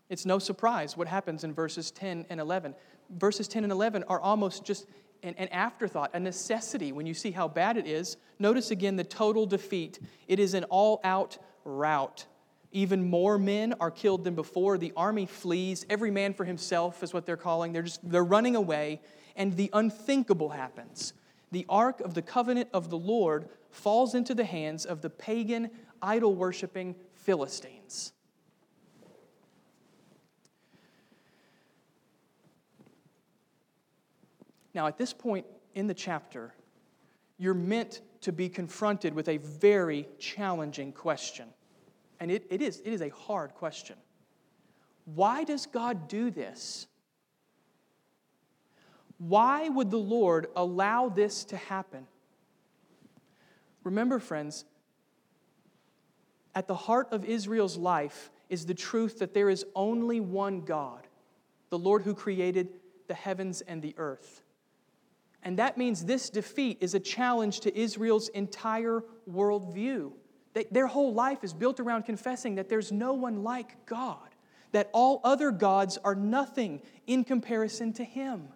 it's 0.09 0.25
no 0.25 0.39
surprise 0.39 0.97
what 0.97 1.07
happens 1.07 1.43
in 1.43 1.53
verses 1.53 1.91
10 1.91 2.25
and 2.29 2.39
11. 2.39 2.75
Verses 3.09 3.47
10 3.47 3.63
and 3.63 3.71
11 3.71 4.03
are 4.03 4.19
almost 4.19 4.65
just 4.65 4.87
an, 5.23 5.35
an 5.37 5.47
afterthought, 5.49 6.11
a 6.13 6.19
necessity 6.19 6.91
when 6.91 7.05
you 7.05 7.13
see 7.13 7.31
how 7.31 7.47
bad 7.47 7.77
it 7.77 7.87
is. 7.87 8.17
Notice 8.39 8.71
again 8.71 8.95
the 8.95 9.03
total 9.03 9.45
defeat. 9.45 9.99
It 10.27 10.39
is 10.39 10.53
an 10.53 10.65
all 10.65 10.99
out 11.03 11.37
rout. 11.65 12.25
Even 12.71 13.09
more 13.09 13.37
men 13.37 13.73
are 13.79 13.91
killed 13.91 14.23
than 14.23 14.35
before. 14.35 14.77
The 14.77 14.93
army 14.97 15.25
flees. 15.25 15.85
Every 15.89 16.11
man 16.11 16.33
for 16.33 16.43
himself 16.43 17.03
is 17.03 17.13
what 17.13 17.25
they're 17.25 17.37
calling. 17.37 17.71
They're 17.71 17.83
just 17.83 18.07
they're 18.09 18.23
running 18.23 18.55
away, 18.55 19.01
and 19.35 19.55
the 19.55 19.69
unthinkable 19.73 20.49
happens. 20.49 21.13
The 21.51 21.65
ark 21.69 22.01
of 22.01 22.15
the 22.15 22.23
covenant 22.23 22.69
of 22.73 22.89
the 22.89 22.97
Lord 22.97 23.47
falls 23.69 24.15
into 24.15 24.33
the 24.33 24.43
hands 24.43 24.85
of 24.85 25.01
the 25.01 25.09
pagan, 25.09 25.69
idol 26.01 26.35
worshiping 26.35 26.95
Philistines. 27.13 28.12
Now, 34.73 34.87
at 34.87 34.97
this 34.97 35.13
point 35.13 35.45
in 35.75 35.87
the 35.87 35.93
chapter, 35.93 36.53
you're 37.37 37.53
meant 37.53 38.01
to 38.21 38.31
be 38.31 38.49
confronted 38.49 39.13
with 39.13 39.27
a 39.27 39.37
very 39.37 40.07
challenging 40.17 40.91
question. 40.91 41.47
And 42.19 42.31
it, 42.31 42.45
it, 42.49 42.61
is, 42.61 42.79
it 42.85 42.93
is 42.93 43.01
a 43.01 43.09
hard 43.09 43.53
question. 43.53 43.97
Why 45.05 45.43
does 45.43 45.65
God 45.65 46.07
do 46.07 46.31
this? 46.31 46.87
Why 49.17 49.69
would 49.69 49.91
the 49.91 49.97
Lord 49.97 50.47
allow 50.55 51.09
this 51.09 51.43
to 51.45 51.57
happen? 51.57 52.07
Remember, 53.83 54.19
friends, 54.19 54.65
at 56.55 56.67
the 56.67 56.75
heart 56.75 57.09
of 57.11 57.25
Israel's 57.25 57.77
life 57.77 58.31
is 58.49 58.65
the 58.65 58.73
truth 58.73 59.19
that 59.19 59.33
there 59.33 59.49
is 59.49 59.65
only 59.75 60.19
one 60.19 60.61
God, 60.61 61.07
the 61.69 61.79
Lord 61.79 62.03
who 62.03 62.13
created 62.13 62.69
the 63.07 63.13
heavens 63.13 63.61
and 63.61 63.81
the 63.81 63.95
earth. 63.97 64.42
And 65.43 65.59
that 65.59 65.77
means 65.77 66.05
this 66.05 66.29
defeat 66.29 66.77
is 66.81 66.95
a 66.95 66.99
challenge 66.99 67.59
to 67.61 67.77
Israel's 67.77 68.29
entire 68.29 69.03
worldview. 69.29 70.13
They, 70.53 70.65
their 70.71 70.87
whole 70.87 71.13
life 71.13 71.43
is 71.43 71.53
built 71.53 71.79
around 71.79 72.03
confessing 72.03 72.55
that 72.55 72.69
there's 72.69 72.91
no 72.91 73.13
one 73.13 73.43
like 73.43 73.85
God, 73.85 74.29
that 74.71 74.89
all 74.93 75.19
other 75.23 75.51
gods 75.51 75.97
are 76.03 76.15
nothing 76.15 76.81
in 77.07 77.23
comparison 77.23 77.91
to 77.93 78.03
Him. 78.03 78.47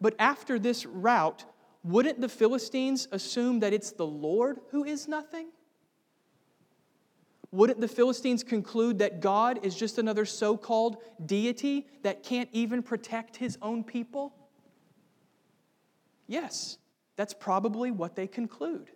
But 0.00 0.14
after 0.18 0.58
this 0.58 0.84
rout, 0.84 1.44
wouldn't 1.84 2.20
the 2.20 2.28
Philistines 2.28 3.06
assume 3.12 3.60
that 3.60 3.72
it's 3.72 3.92
the 3.92 4.06
Lord 4.06 4.58
who 4.70 4.84
is 4.84 5.06
nothing? 5.06 5.48
Wouldn't 7.52 7.80
the 7.80 7.88
Philistines 7.88 8.42
conclude 8.42 8.98
that 8.98 9.20
God 9.20 9.60
is 9.62 9.74
just 9.76 9.98
another 9.98 10.24
so 10.24 10.56
called 10.56 10.96
deity 11.24 11.86
that 12.02 12.22
can't 12.22 12.48
even 12.52 12.82
protect 12.82 13.36
his 13.36 13.56
own 13.62 13.84
people? 13.84 14.34
Yes, 16.26 16.78
that's 17.16 17.34
probably 17.34 17.90
what 17.90 18.16
they 18.16 18.26
conclude. 18.26 18.90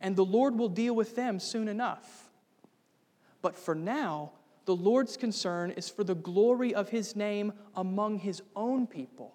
And 0.00 0.16
the 0.16 0.24
Lord 0.24 0.56
will 0.56 0.68
deal 0.68 0.94
with 0.94 1.16
them 1.16 1.40
soon 1.40 1.68
enough. 1.68 2.30
But 3.42 3.56
for 3.56 3.74
now, 3.74 4.32
the 4.64 4.76
Lord's 4.76 5.16
concern 5.16 5.70
is 5.72 5.88
for 5.88 6.04
the 6.04 6.14
glory 6.14 6.74
of 6.74 6.90
his 6.90 7.16
name 7.16 7.52
among 7.74 8.18
his 8.18 8.42
own 8.54 8.86
people. 8.86 9.34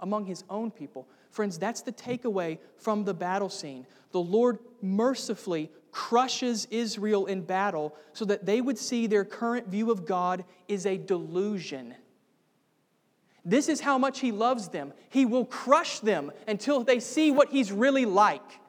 Among 0.00 0.26
his 0.26 0.44
own 0.48 0.70
people. 0.70 1.08
Friends, 1.30 1.58
that's 1.58 1.82
the 1.82 1.92
takeaway 1.92 2.58
from 2.76 3.04
the 3.04 3.14
battle 3.14 3.48
scene. 3.48 3.86
The 4.12 4.20
Lord 4.20 4.58
mercifully 4.80 5.70
crushes 5.90 6.66
Israel 6.70 7.26
in 7.26 7.42
battle 7.42 7.96
so 8.12 8.24
that 8.26 8.46
they 8.46 8.60
would 8.60 8.78
see 8.78 9.06
their 9.06 9.24
current 9.24 9.68
view 9.68 9.90
of 9.90 10.06
God 10.06 10.44
is 10.68 10.86
a 10.86 10.96
delusion. 10.96 11.94
This 13.48 13.70
is 13.70 13.80
how 13.80 13.96
much 13.96 14.20
He 14.20 14.30
loves 14.30 14.68
them. 14.68 14.92
He 15.08 15.24
will 15.24 15.46
crush 15.46 16.00
them 16.00 16.30
until 16.46 16.84
they 16.84 17.00
see 17.00 17.30
what 17.30 17.48
He's 17.48 17.72
really 17.72 18.04
like. 18.04 18.60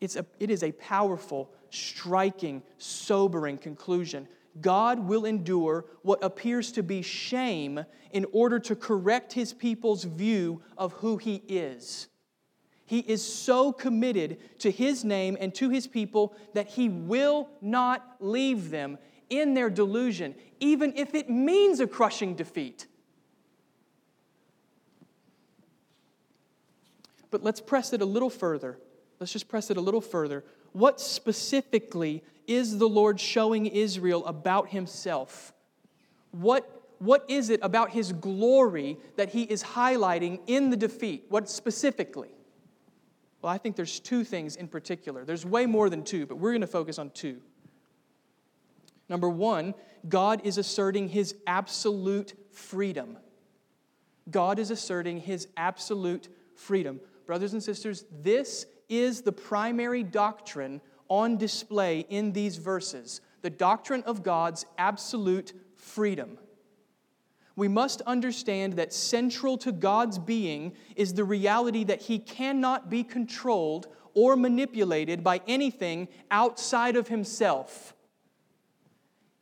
It's 0.00 0.16
a, 0.16 0.24
it 0.40 0.50
is 0.50 0.62
a 0.62 0.72
powerful, 0.72 1.50
striking, 1.68 2.62
sobering 2.78 3.58
conclusion. 3.58 4.28
God 4.62 4.98
will 4.98 5.26
endure 5.26 5.84
what 6.00 6.24
appears 6.24 6.72
to 6.72 6.82
be 6.82 7.02
shame 7.02 7.84
in 8.12 8.24
order 8.32 8.58
to 8.60 8.74
correct 8.74 9.34
his 9.34 9.52
people's 9.52 10.04
view 10.04 10.62
of 10.78 10.94
who 10.94 11.18
he 11.18 11.42
is. 11.48 12.08
He 12.86 13.00
is 13.00 13.22
so 13.22 13.72
committed 13.72 14.38
to 14.60 14.70
his 14.70 15.04
name 15.04 15.36
and 15.38 15.54
to 15.56 15.68
his 15.68 15.86
people 15.86 16.34
that 16.54 16.68
he 16.68 16.88
will 16.88 17.50
not 17.60 18.16
leave 18.20 18.70
them 18.70 18.96
in 19.30 19.54
their 19.54 19.70
delusion, 19.70 20.34
even 20.60 20.92
if 20.96 21.14
it 21.14 21.28
means 21.28 21.80
a 21.80 21.86
crushing 21.86 22.34
defeat. 22.34 22.86
But 27.30 27.42
let's 27.42 27.60
press 27.60 27.92
it 27.92 28.00
a 28.00 28.04
little 28.04 28.30
further. 28.30 28.78
Let's 29.18 29.32
just 29.32 29.48
press 29.48 29.70
it 29.70 29.76
a 29.76 29.80
little 29.80 30.00
further. 30.00 30.44
What 30.72 31.00
specifically 31.00 32.22
is 32.46 32.78
the 32.78 32.88
Lord 32.88 33.18
showing 33.18 33.66
Israel 33.66 34.24
about 34.26 34.68
himself? 34.68 35.52
What, 36.30 36.94
what 36.98 37.24
is 37.28 37.50
it 37.50 37.60
about 37.62 37.90
his 37.90 38.12
glory 38.12 38.98
that 39.16 39.30
he 39.30 39.42
is 39.42 39.62
highlighting 39.62 40.40
in 40.46 40.70
the 40.70 40.76
defeat? 40.76 41.24
What 41.28 41.48
specifically? 41.48 42.30
Well, 43.42 43.52
I 43.52 43.58
think 43.58 43.76
there's 43.76 44.00
two 44.00 44.24
things 44.24 44.56
in 44.56 44.68
particular. 44.68 45.24
There's 45.24 45.46
way 45.46 45.66
more 45.66 45.88
than 45.88 46.02
two, 46.02 46.26
but 46.26 46.36
we're 46.36 46.52
going 46.52 46.60
to 46.62 46.66
focus 46.66 46.98
on 46.98 47.10
two. 47.10 47.40
Number 49.08 49.28
one, 49.28 49.74
God 50.08 50.40
is 50.44 50.58
asserting 50.58 51.08
his 51.08 51.34
absolute 51.46 52.34
freedom. 52.50 53.18
God 54.30 54.58
is 54.58 54.70
asserting 54.70 55.20
his 55.20 55.48
absolute 55.56 56.28
freedom. 56.54 57.00
Brothers 57.26 57.52
and 57.52 57.62
sisters, 57.62 58.04
this 58.22 58.66
is 58.88 59.22
the 59.22 59.32
primary 59.32 60.02
doctrine 60.02 60.80
on 61.08 61.36
display 61.36 62.00
in 62.08 62.32
these 62.32 62.56
verses 62.56 63.20
the 63.42 63.50
doctrine 63.50 64.02
of 64.04 64.24
God's 64.24 64.66
absolute 64.76 65.52
freedom. 65.76 66.36
We 67.54 67.68
must 67.68 68.02
understand 68.02 68.74
that 68.74 68.92
central 68.92 69.56
to 69.58 69.70
God's 69.72 70.18
being 70.18 70.74
is 70.96 71.14
the 71.14 71.22
reality 71.22 71.84
that 71.84 72.02
He 72.02 72.18
cannot 72.18 72.90
be 72.90 73.04
controlled 73.04 73.86
or 74.14 74.34
manipulated 74.34 75.22
by 75.22 75.40
anything 75.46 76.08
outside 76.30 76.96
of 76.96 77.08
Himself. 77.08 77.94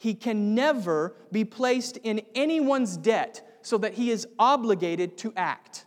He 0.05 0.13
can 0.13 0.55
never 0.55 1.17
be 1.33 1.47
placed 1.47 1.97
in 1.97 2.21
anyone's 2.35 2.99
debt 2.99 3.41
so 3.63 3.79
that 3.79 3.95
he 3.95 4.11
is 4.11 4.29
obligated 4.39 5.17
to 5.17 5.33
act. 5.35 5.87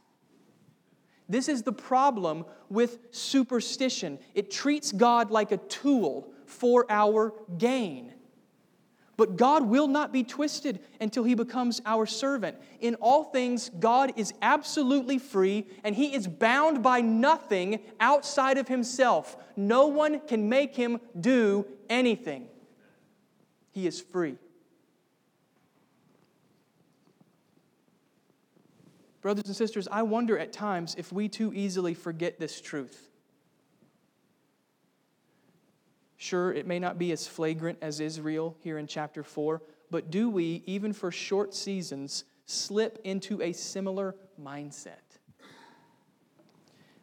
This 1.30 1.48
is 1.48 1.62
the 1.62 1.72
problem 1.72 2.44
with 2.68 2.98
superstition. 3.12 4.18
It 4.34 4.50
treats 4.50 4.92
God 4.92 5.30
like 5.30 5.52
a 5.52 5.58
tool 5.58 6.34
for 6.48 6.88
our 6.90 7.32
gain. 7.60 8.12
But 9.18 9.36
God 9.36 9.62
will 9.68 9.88
not 9.88 10.12
be 10.12 10.24
twisted 10.24 10.80
until 11.00 11.24
he 11.24 11.36
becomes 11.36 11.80
our 11.86 12.08
servant. 12.08 12.58
In 12.80 12.96
all 12.96 13.26
things, 13.26 13.70
God 13.80 14.14
is 14.16 14.34
absolutely 14.42 15.20
free 15.20 15.68
and 15.84 15.94
he 15.94 16.16
is 16.16 16.28
bound 16.28 16.82
by 16.82 17.02
nothing 17.02 17.82
outside 18.00 18.58
of 18.58 18.68
himself. 18.68 19.38
No 19.56 19.86
one 19.86 20.22
can 20.22 20.50
make 20.50 20.76
him 20.76 21.00
do 21.22 21.68
anything. 21.88 22.48
He 23.78 23.86
is 23.86 24.02
free. 24.02 24.38
Brothers 29.22 29.46
and 29.46 29.56
sisters, 29.56 29.88
I 29.92 30.02
wonder 30.02 30.36
at 30.40 30.52
times 30.52 30.96
if 30.98 31.14
we 31.14 31.30
too 31.30 31.54
easily 31.54 31.94
forget 31.94 32.40
this 32.40 32.60
truth. 32.60 33.12
Sure, 36.16 36.52
it 36.52 36.66
may 36.66 36.80
not 36.80 36.98
be 36.98 37.12
as 37.12 37.28
flagrant 37.28 37.78
as 37.84 38.00
Israel 38.00 38.58
here 38.62 38.80
in 38.80 38.88
chapter 38.88 39.22
4, 39.22 39.62
but 39.92 40.10
do 40.10 40.28
we, 40.28 40.64
even 40.66 40.92
for 40.92 41.12
short 41.12 41.54
seasons, 41.54 42.24
slip 42.48 42.98
into 43.04 43.44
a 43.44 43.54
similar 43.54 44.16
mindset? 44.42 45.20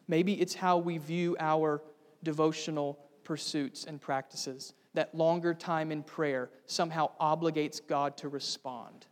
Maybe 0.09 0.33
it's 0.33 0.55
how 0.55 0.77
we 0.79 0.97
view 0.97 1.37
our 1.39 1.81
devotional 2.21 2.99
pursuits 3.23 3.85
and 3.85 4.01
practices, 4.01 4.73
that 4.95 5.15
longer 5.15 5.53
time 5.53 5.91
in 5.91 6.03
prayer 6.03 6.49
somehow 6.65 7.11
obligates 7.19 7.79
God 7.85 8.17
to 8.17 8.29
respond 8.29 9.05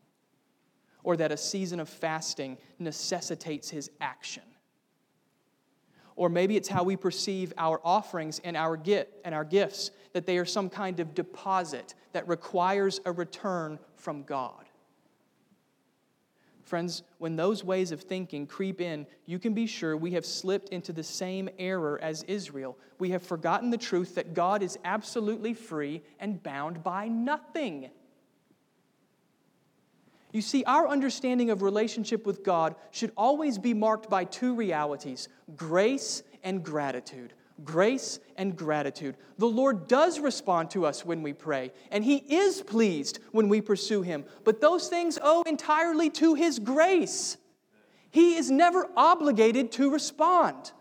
or 1.03 1.17
that 1.17 1.31
a 1.31 1.37
season 1.37 1.79
of 1.79 1.89
fasting 1.89 2.57
necessitates 2.79 3.69
his 3.69 3.91
action. 4.01 4.43
Or 6.15 6.29
maybe 6.29 6.55
it's 6.55 6.69
how 6.69 6.83
we 6.83 6.95
perceive 6.95 7.53
our 7.57 7.81
offerings 7.83 8.39
and 8.43 8.55
our, 8.55 8.77
get, 8.77 9.11
and 9.25 9.33
our 9.35 9.43
gifts, 9.43 9.91
that 10.13 10.25
they 10.25 10.37
are 10.37 10.45
some 10.45 10.69
kind 10.69 10.99
of 10.99 11.13
deposit 11.13 11.95
that 12.13 12.27
requires 12.27 13.01
a 13.05 13.11
return 13.11 13.79
from 13.95 14.23
God. 14.23 14.62
Friends, 16.63 17.03
when 17.17 17.35
those 17.35 17.63
ways 17.63 17.91
of 17.91 18.01
thinking 18.01 18.47
creep 18.47 18.79
in, 18.79 19.05
you 19.25 19.37
can 19.37 19.53
be 19.53 19.67
sure 19.67 19.97
we 19.97 20.11
have 20.11 20.25
slipped 20.25 20.69
into 20.69 20.93
the 20.93 21.03
same 21.03 21.49
error 21.59 21.99
as 22.01 22.23
Israel. 22.23 22.77
We 22.99 23.09
have 23.09 23.21
forgotten 23.21 23.69
the 23.69 23.77
truth 23.77 24.15
that 24.15 24.33
God 24.33 24.63
is 24.63 24.77
absolutely 24.85 25.53
free 25.53 26.01
and 26.19 26.41
bound 26.41 26.83
by 26.83 27.09
nothing. 27.09 27.89
You 30.31 30.41
see, 30.41 30.63
our 30.63 30.87
understanding 30.87 31.51
of 31.51 31.61
relationship 31.61 32.25
with 32.25 32.43
God 32.43 32.75
should 32.91 33.11
always 33.15 33.57
be 33.57 33.73
marked 33.73 34.09
by 34.09 34.23
two 34.23 34.55
realities 34.55 35.27
grace 35.55 36.23
and 36.43 36.63
gratitude. 36.63 37.33
Grace 37.63 38.19
and 38.35 38.55
gratitude. 38.55 39.15
The 39.37 39.45
Lord 39.45 39.87
does 39.87 40.19
respond 40.19 40.71
to 40.71 40.85
us 40.85 41.05
when 41.05 41.21
we 41.21 41.33
pray, 41.33 41.71
and 41.91 42.03
He 42.03 42.17
is 42.17 42.61
pleased 42.61 43.19
when 43.31 43.47
we 43.47 43.61
pursue 43.61 44.01
Him, 44.01 44.25
but 44.43 44.59
those 44.59 44.87
things 44.87 45.19
owe 45.21 45.43
entirely 45.43 46.09
to 46.11 46.33
His 46.33 46.57
grace. 46.57 47.37
He 48.09 48.35
is 48.35 48.49
never 48.49 48.87
obligated 48.97 49.71
to 49.73 49.91
respond. 49.91 50.71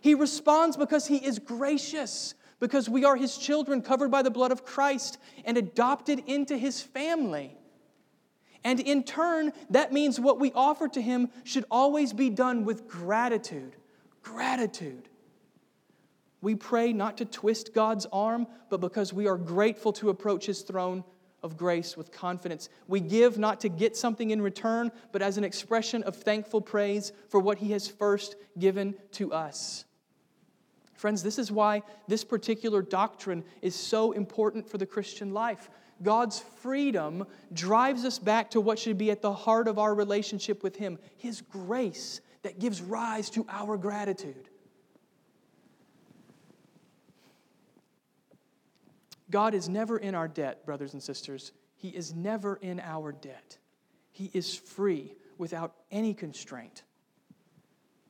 He 0.00 0.14
responds 0.14 0.76
because 0.76 1.06
He 1.06 1.16
is 1.16 1.38
gracious, 1.38 2.34
because 2.58 2.88
we 2.88 3.04
are 3.04 3.16
His 3.16 3.38
children 3.38 3.80
covered 3.80 4.10
by 4.10 4.22
the 4.22 4.30
blood 4.30 4.50
of 4.50 4.64
Christ 4.64 5.18
and 5.44 5.56
adopted 5.56 6.24
into 6.26 6.56
His 6.56 6.82
family. 6.82 7.56
And 8.64 8.80
in 8.80 9.04
turn, 9.04 9.52
that 9.70 9.92
means 9.92 10.18
what 10.18 10.40
we 10.40 10.50
offer 10.52 10.88
to 10.88 11.00
Him 11.00 11.30
should 11.44 11.64
always 11.70 12.12
be 12.12 12.30
done 12.30 12.64
with 12.64 12.88
gratitude. 12.88 13.76
Gratitude. 14.22 15.08
We 16.46 16.54
pray 16.54 16.92
not 16.92 17.16
to 17.16 17.24
twist 17.24 17.74
God's 17.74 18.06
arm, 18.12 18.46
but 18.70 18.80
because 18.80 19.12
we 19.12 19.26
are 19.26 19.36
grateful 19.36 19.92
to 19.94 20.10
approach 20.10 20.46
His 20.46 20.62
throne 20.62 21.02
of 21.42 21.56
grace 21.56 21.96
with 21.96 22.12
confidence. 22.12 22.68
We 22.86 23.00
give 23.00 23.36
not 23.36 23.60
to 23.62 23.68
get 23.68 23.96
something 23.96 24.30
in 24.30 24.40
return, 24.40 24.92
but 25.10 25.22
as 25.22 25.38
an 25.38 25.42
expression 25.42 26.04
of 26.04 26.14
thankful 26.14 26.60
praise 26.60 27.10
for 27.30 27.40
what 27.40 27.58
He 27.58 27.72
has 27.72 27.88
first 27.88 28.36
given 28.60 28.94
to 29.14 29.32
us. 29.32 29.86
Friends, 30.94 31.24
this 31.24 31.40
is 31.40 31.50
why 31.50 31.82
this 32.06 32.22
particular 32.22 32.80
doctrine 32.80 33.42
is 33.60 33.74
so 33.74 34.12
important 34.12 34.70
for 34.70 34.78
the 34.78 34.86
Christian 34.86 35.34
life. 35.34 35.68
God's 36.00 36.38
freedom 36.38 37.26
drives 37.52 38.04
us 38.04 38.20
back 38.20 38.52
to 38.52 38.60
what 38.60 38.78
should 38.78 38.98
be 38.98 39.10
at 39.10 39.20
the 39.20 39.32
heart 39.32 39.66
of 39.66 39.80
our 39.80 39.96
relationship 39.96 40.62
with 40.62 40.76
Him 40.76 41.00
His 41.16 41.40
grace 41.40 42.20
that 42.42 42.60
gives 42.60 42.80
rise 42.80 43.30
to 43.30 43.44
our 43.48 43.76
gratitude. 43.76 44.48
God 49.30 49.54
is 49.54 49.68
never 49.68 49.98
in 49.98 50.14
our 50.14 50.28
debt, 50.28 50.64
brothers 50.64 50.92
and 50.92 51.02
sisters. 51.02 51.52
He 51.76 51.88
is 51.88 52.14
never 52.14 52.56
in 52.56 52.80
our 52.80 53.12
debt. 53.12 53.58
He 54.12 54.30
is 54.32 54.54
free 54.54 55.14
without 55.36 55.74
any 55.90 56.14
constraint. 56.14 56.84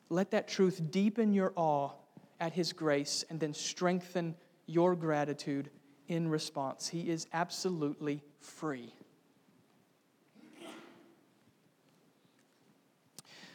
Let 0.08 0.30
that 0.30 0.46
truth 0.46 0.90
deepen 0.90 1.32
your 1.32 1.52
awe 1.56 1.90
at 2.38 2.52
His 2.52 2.72
grace 2.72 3.24
and 3.28 3.40
then 3.40 3.54
strengthen 3.54 4.36
your 4.66 4.94
gratitude 4.94 5.70
in 6.06 6.28
response. 6.28 6.88
He 6.88 7.08
is 7.08 7.26
absolutely 7.32 8.22
free. 8.40 8.92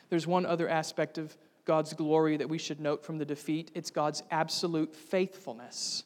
There's 0.10 0.28
one 0.28 0.46
other 0.46 0.68
aspect 0.68 1.18
of 1.18 1.38
God's 1.64 1.94
glory 1.94 2.36
that 2.36 2.50
we 2.50 2.58
should 2.58 2.82
note 2.82 3.06
from 3.06 3.18
the 3.18 3.24
defeat 3.24 3.72
it's 3.74 3.92
God's 3.92 4.24
absolute 4.30 4.94
faithfulness. 4.94 6.04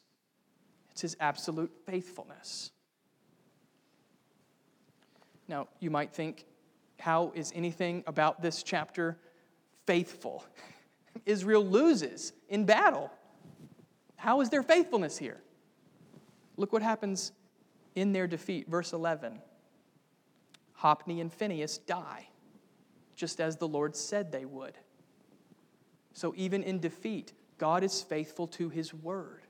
It's 0.96 1.02
His 1.02 1.16
absolute 1.20 1.70
faithfulness. 1.84 2.70
Now, 5.46 5.68
you 5.78 5.90
might 5.90 6.14
think, 6.14 6.46
how 6.98 7.32
is 7.34 7.52
anything 7.54 8.02
about 8.06 8.40
this 8.40 8.62
chapter 8.62 9.18
faithful? 9.86 10.42
Israel 11.26 11.66
loses 11.66 12.32
in 12.48 12.64
battle. 12.64 13.10
How 14.16 14.40
is 14.40 14.48
their 14.48 14.62
faithfulness 14.62 15.18
here? 15.18 15.42
Look 16.56 16.72
what 16.72 16.80
happens 16.80 17.32
in 17.94 18.14
their 18.14 18.26
defeat. 18.26 18.66
Verse 18.66 18.94
11 18.94 19.42
Hophni 20.76 21.20
and 21.20 21.30
Phinehas 21.30 21.76
die, 21.76 22.26
just 23.14 23.38
as 23.38 23.58
the 23.58 23.68
Lord 23.68 23.94
said 23.94 24.32
they 24.32 24.46
would. 24.46 24.78
So 26.14 26.32
even 26.38 26.62
in 26.62 26.80
defeat, 26.80 27.34
God 27.58 27.84
is 27.84 28.00
faithful 28.00 28.46
to 28.46 28.70
his 28.70 28.94
word. 28.94 29.45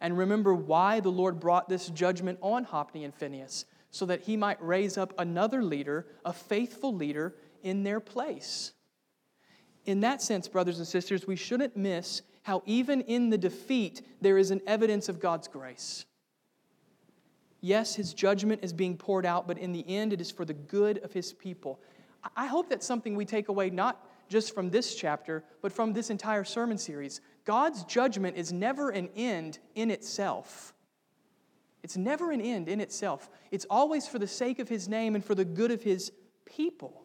And 0.00 0.16
remember 0.16 0.54
why 0.54 1.00
the 1.00 1.10
Lord 1.10 1.40
brought 1.40 1.68
this 1.68 1.88
judgment 1.88 2.38
on 2.42 2.64
Hophni 2.64 3.04
and 3.04 3.14
Phinehas, 3.14 3.64
so 3.90 4.06
that 4.06 4.22
he 4.22 4.36
might 4.36 4.62
raise 4.62 4.98
up 4.98 5.14
another 5.18 5.62
leader, 5.62 6.06
a 6.24 6.32
faithful 6.32 6.94
leader, 6.94 7.34
in 7.62 7.82
their 7.82 8.00
place. 8.00 8.72
In 9.86 10.00
that 10.00 10.20
sense, 10.20 10.48
brothers 10.48 10.78
and 10.78 10.86
sisters, 10.86 11.26
we 11.26 11.36
shouldn't 11.36 11.76
miss 11.76 12.22
how 12.42 12.62
even 12.66 13.00
in 13.02 13.30
the 13.30 13.38
defeat, 13.38 14.02
there 14.20 14.38
is 14.38 14.50
an 14.50 14.60
evidence 14.66 15.08
of 15.08 15.18
God's 15.18 15.48
grace. 15.48 16.04
Yes, 17.60 17.94
his 17.94 18.14
judgment 18.14 18.60
is 18.62 18.72
being 18.72 18.96
poured 18.96 19.26
out, 19.26 19.48
but 19.48 19.58
in 19.58 19.72
the 19.72 19.84
end, 19.88 20.12
it 20.12 20.20
is 20.20 20.30
for 20.30 20.44
the 20.44 20.54
good 20.54 20.98
of 20.98 21.12
his 21.12 21.32
people. 21.32 21.80
I 22.36 22.46
hope 22.46 22.68
that's 22.68 22.86
something 22.86 23.16
we 23.16 23.24
take 23.24 23.48
away 23.48 23.70
not 23.70 24.05
just 24.28 24.54
from 24.54 24.70
this 24.70 24.94
chapter, 24.94 25.44
but 25.62 25.72
from 25.72 25.92
this 25.92 26.10
entire 26.10 26.44
sermon 26.44 26.78
series. 26.78 27.20
God's 27.44 27.84
judgment 27.84 28.36
is 28.36 28.52
never 28.52 28.90
an 28.90 29.08
end 29.16 29.58
in 29.74 29.90
itself. 29.90 30.74
It's 31.82 31.96
never 31.96 32.32
an 32.32 32.40
end 32.40 32.68
in 32.68 32.80
itself. 32.80 33.30
It's 33.50 33.66
always 33.70 34.08
for 34.08 34.18
the 34.18 34.26
sake 34.26 34.58
of 34.58 34.68
his 34.68 34.88
name 34.88 35.14
and 35.14 35.24
for 35.24 35.34
the 35.34 35.44
good 35.44 35.70
of 35.70 35.82
his 35.82 36.10
people. 36.44 37.04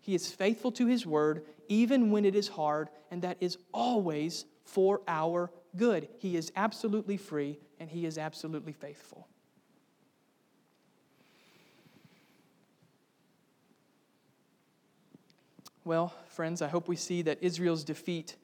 He 0.00 0.14
is 0.14 0.30
faithful 0.30 0.72
to 0.72 0.86
his 0.86 1.06
word, 1.06 1.44
even 1.68 2.10
when 2.10 2.24
it 2.24 2.34
is 2.34 2.48
hard, 2.48 2.88
and 3.10 3.22
that 3.22 3.36
is 3.40 3.58
always 3.72 4.46
for 4.64 5.02
our 5.06 5.50
good. 5.76 6.08
He 6.18 6.36
is 6.36 6.52
absolutely 6.56 7.16
free 7.16 7.58
and 7.78 7.90
he 7.90 8.06
is 8.06 8.18
absolutely 8.18 8.72
faithful. 8.72 9.28
Well, 15.84 16.14
friends, 16.28 16.62
I 16.62 16.68
hope 16.68 16.86
we 16.86 16.96
see 16.96 17.22
that 17.22 17.38
Israel's 17.40 17.82
defeat, 17.82 18.36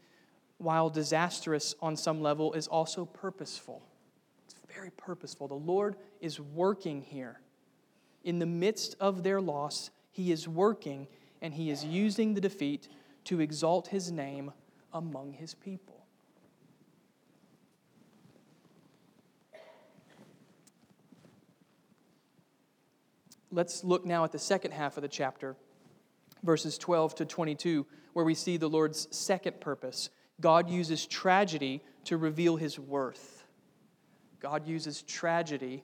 while 0.58 0.90
disastrous 0.90 1.74
on 1.80 1.96
some 1.96 2.20
level, 2.20 2.52
is 2.52 2.66
also 2.66 3.04
purposeful. 3.04 3.82
It's 4.44 4.56
very 4.74 4.90
purposeful. 4.90 5.46
The 5.46 5.54
Lord 5.54 5.96
is 6.20 6.40
working 6.40 7.02
here. 7.02 7.40
In 8.24 8.40
the 8.40 8.46
midst 8.46 8.96
of 8.98 9.22
their 9.22 9.40
loss, 9.40 9.90
He 10.10 10.32
is 10.32 10.48
working 10.48 11.06
and 11.40 11.54
He 11.54 11.70
is 11.70 11.84
using 11.84 12.34
the 12.34 12.40
defeat 12.40 12.88
to 13.24 13.40
exalt 13.40 13.88
His 13.88 14.10
name 14.10 14.52
among 14.92 15.34
His 15.34 15.54
people. 15.54 15.94
Let's 23.50 23.84
look 23.84 24.04
now 24.04 24.24
at 24.24 24.32
the 24.32 24.38
second 24.38 24.72
half 24.72 24.96
of 24.98 25.02
the 25.02 25.08
chapter, 25.08 25.56
verses 26.42 26.78
12 26.78 27.16
to 27.16 27.24
22, 27.24 27.86
where 28.12 28.24
we 28.24 28.34
see 28.34 28.56
the 28.56 28.68
Lord's 28.68 29.08
second 29.16 29.60
purpose. 29.60 30.10
God 30.40 30.70
uses 30.70 31.06
tragedy 31.06 31.82
to 32.04 32.16
reveal 32.16 32.56
his 32.56 32.78
worth. 32.78 33.44
God 34.40 34.66
uses 34.66 35.02
tragedy 35.02 35.82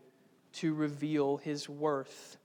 to 0.54 0.74
reveal 0.74 1.36
his 1.38 1.68
worth. 1.68 2.38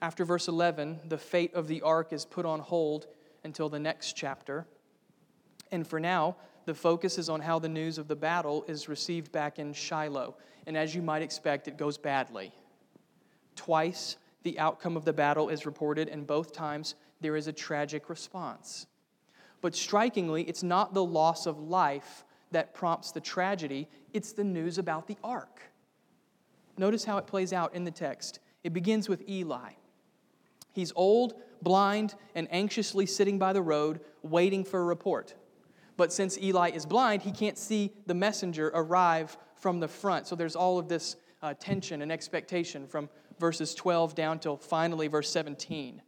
After 0.00 0.24
verse 0.24 0.48
11, 0.48 1.00
the 1.08 1.18
fate 1.18 1.54
of 1.54 1.68
the 1.68 1.82
ark 1.82 2.12
is 2.12 2.24
put 2.24 2.44
on 2.44 2.60
hold 2.60 3.06
until 3.44 3.68
the 3.68 3.78
next 3.78 4.14
chapter. 4.16 4.66
And 5.70 5.86
for 5.86 6.00
now, 6.00 6.36
the 6.64 6.74
focus 6.74 7.18
is 7.18 7.28
on 7.28 7.40
how 7.40 7.58
the 7.58 7.68
news 7.68 7.98
of 7.98 8.08
the 8.08 8.16
battle 8.16 8.64
is 8.68 8.88
received 8.88 9.32
back 9.32 9.58
in 9.58 9.72
Shiloh. 9.72 10.36
And 10.66 10.76
as 10.76 10.94
you 10.94 11.02
might 11.02 11.22
expect, 11.22 11.68
it 11.68 11.76
goes 11.76 11.98
badly. 11.98 12.52
Twice, 13.64 14.16
the 14.42 14.58
outcome 14.58 14.96
of 14.96 15.04
the 15.04 15.12
battle 15.12 15.48
is 15.48 15.66
reported, 15.66 16.08
and 16.08 16.26
both 16.26 16.52
times 16.52 16.96
there 17.20 17.36
is 17.36 17.46
a 17.46 17.52
tragic 17.52 18.10
response. 18.10 18.88
But 19.60 19.76
strikingly, 19.76 20.42
it's 20.42 20.64
not 20.64 20.94
the 20.94 21.04
loss 21.04 21.46
of 21.46 21.60
life 21.60 22.24
that 22.50 22.74
prompts 22.74 23.12
the 23.12 23.20
tragedy, 23.20 23.88
it's 24.12 24.32
the 24.32 24.42
news 24.42 24.78
about 24.78 25.06
the 25.06 25.16
ark. 25.22 25.62
Notice 26.76 27.04
how 27.04 27.18
it 27.18 27.28
plays 27.28 27.52
out 27.52 27.72
in 27.72 27.84
the 27.84 27.92
text. 27.92 28.40
It 28.64 28.72
begins 28.72 29.08
with 29.08 29.28
Eli. 29.28 29.74
He's 30.72 30.92
old, 30.96 31.34
blind, 31.62 32.16
and 32.34 32.48
anxiously 32.50 33.06
sitting 33.06 33.38
by 33.38 33.52
the 33.52 33.62
road, 33.62 34.00
waiting 34.24 34.64
for 34.64 34.80
a 34.80 34.84
report. 34.84 35.34
But 35.96 36.12
since 36.12 36.36
Eli 36.36 36.70
is 36.70 36.84
blind, 36.84 37.22
he 37.22 37.30
can't 37.30 37.56
see 37.56 37.92
the 38.06 38.14
messenger 38.14 38.72
arrive 38.74 39.36
from 39.54 39.78
the 39.78 39.86
front. 39.86 40.26
So 40.26 40.34
there's 40.34 40.56
all 40.56 40.80
of 40.80 40.88
this 40.88 41.14
uh, 41.42 41.54
tension 41.54 42.02
and 42.02 42.12
expectation 42.12 42.86
from 42.86 43.08
verses 43.38 43.74
12 43.74 44.14
down 44.14 44.38
till 44.38 44.56
finally 44.56 45.08
verse 45.08 45.30
17. 45.30 46.02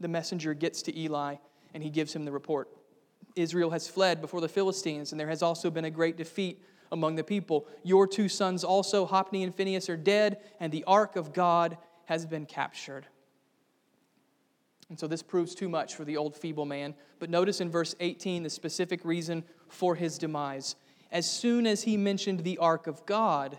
The 0.00 0.08
messenger 0.08 0.54
gets 0.54 0.82
to 0.82 0.98
Eli 0.98 1.36
and 1.72 1.82
he 1.82 1.90
gives 1.90 2.14
him 2.14 2.24
the 2.24 2.32
report. 2.32 2.68
Israel 3.36 3.70
has 3.70 3.88
fled 3.88 4.20
before 4.20 4.40
the 4.40 4.48
Philistines, 4.48 5.10
and 5.10 5.20
there 5.20 5.28
has 5.28 5.42
also 5.42 5.70
been 5.70 5.84
a 5.84 5.90
great 5.90 6.16
defeat 6.16 6.62
among 6.92 7.16
the 7.16 7.24
people. 7.24 7.66
Your 7.82 8.06
two 8.06 8.28
sons 8.28 8.62
also, 8.62 9.04
Hophni 9.06 9.42
and 9.42 9.54
Phinehas, 9.54 9.88
are 9.88 9.96
dead, 9.96 10.38
and 10.60 10.72
the 10.72 10.84
ark 10.84 11.16
of 11.16 11.32
God 11.32 11.76
has 12.04 12.26
been 12.26 12.46
captured. 12.46 13.06
And 14.88 14.98
so 14.98 15.06
this 15.06 15.22
proves 15.22 15.54
too 15.54 15.68
much 15.68 15.94
for 15.94 16.04
the 16.04 16.16
old 16.16 16.36
feeble 16.36 16.66
man. 16.66 16.94
But 17.18 17.30
notice 17.30 17.60
in 17.60 17.70
verse 17.70 17.94
18 17.98 18.42
the 18.42 18.50
specific 18.50 19.04
reason 19.04 19.42
for 19.68 19.94
his 19.94 20.18
demise. 20.18 20.76
As 21.10 21.28
soon 21.28 21.66
as 21.66 21.82
he 21.82 21.96
mentioned 21.96 22.40
the 22.40 22.58
ark 22.58 22.86
of 22.86 23.04
God, 23.06 23.58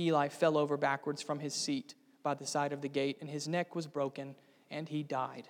Eli 0.00 0.28
fell 0.28 0.56
over 0.56 0.76
backwards 0.76 1.22
from 1.22 1.38
his 1.38 1.54
seat 1.54 1.94
by 2.22 2.34
the 2.34 2.46
side 2.46 2.72
of 2.72 2.82
the 2.82 2.88
gate, 2.88 3.18
and 3.20 3.28
his 3.28 3.48
neck 3.48 3.74
was 3.74 3.86
broken, 3.86 4.34
and 4.70 4.88
he 4.88 5.02
died. 5.02 5.48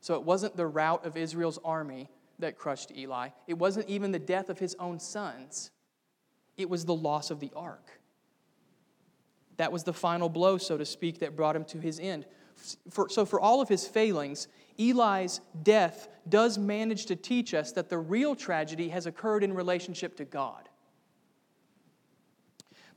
So 0.00 0.14
it 0.14 0.24
wasn't 0.24 0.56
the 0.56 0.66
rout 0.66 1.06
of 1.06 1.16
Israel's 1.16 1.58
army 1.64 2.10
that 2.38 2.58
crushed 2.58 2.90
Eli, 2.96 3.28
it 3.46 3.54
wasn't 3.54 3.88
even 3.88 4.10
the 4.10 4.18
death 4.18 4.48
of 4.48 4.58
his 4.58 4.74
own 4.78 4.98
sons, 4.98 5.70
it 6.56 6.68
was 6.68 6.84
the 6.84 6.94
loss 6.94 7.30
of 7.30 7.40
the 7.40 7.52
ark. 7.54 8.00
That 9.58 9.70
was 9.70 9.84
the 9.84 9.92
final 9.92 10.28
blow, 10.28 10.58
so 10.58 10.76
to 10.76 10.84
speak, 10.84 11.20
that 11.20 11.36
brought 11.36 11.54
him 11.54 11.64
to 11.66 11.78
his 11.78 12.00
end. 12.00 12.26
For, 12.90 13.08
so, 13.08 13.24
for 13.24 13.40
all 13.40 13.60
of 13.60 13.68
his 13.68 13.86
failings, 13.86 14.48
Eli's 14.78 15.40
death 15.62 16.08
does 16.28 16.58
manage 16.58 17.06
to 17.06 17.16
teach 17.16 17.54
us 17.54 17.72
that 17.72 17.88
the 17.88 17.98
real 17.98 18.34
tragedy 18.34 18.88
has 18.88 19.06
occurred 19.06 19.44
in 19.44 19.52
relationship 19.52 20.16
to 20.16 20.24
God. 20.24 20.68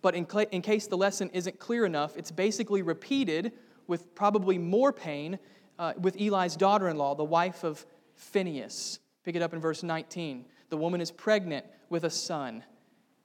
But 0.05 0.13
in, 0.13 0.29
cl- 0.29 0.45
in 0.51 0.61
case 0.61 0.85
the 0.85 0.97
lesson 0.97 1.31
isn't 1.33 1.57
clear 1.57 1.83
enough, 1.83 2.15
it's 2.15 2.29
basically 2.29 2.83
repeated 2.83 3.53
with 3.87 4.13
probably 4.13 4.59
more 4.59 4.93
pain 4.93 5.39
uh, 5.79 5.93
with 5.99 6.21
Eli's 6.21 6.55
daughter 6.55 6.89
in 6.89 6.97
law, 6.99 7.15
the 7.15 7.23
wife 7.23 7.63
of 7.63 7.83
Phinehas. 8.13 8.99
Pick 9.23 9.35
it 9.35 9.41
up 9.41 9.55
in 9.55 9.59
verse 9.59 9.81
19. 9.81 10.45
The 10.69 10.77
woman 10.77 11.01
is 11.01 11.09
pregnant 11.09 11.65
with 11.89 12.03
a 12.03 12.11
son. 12.11 12.63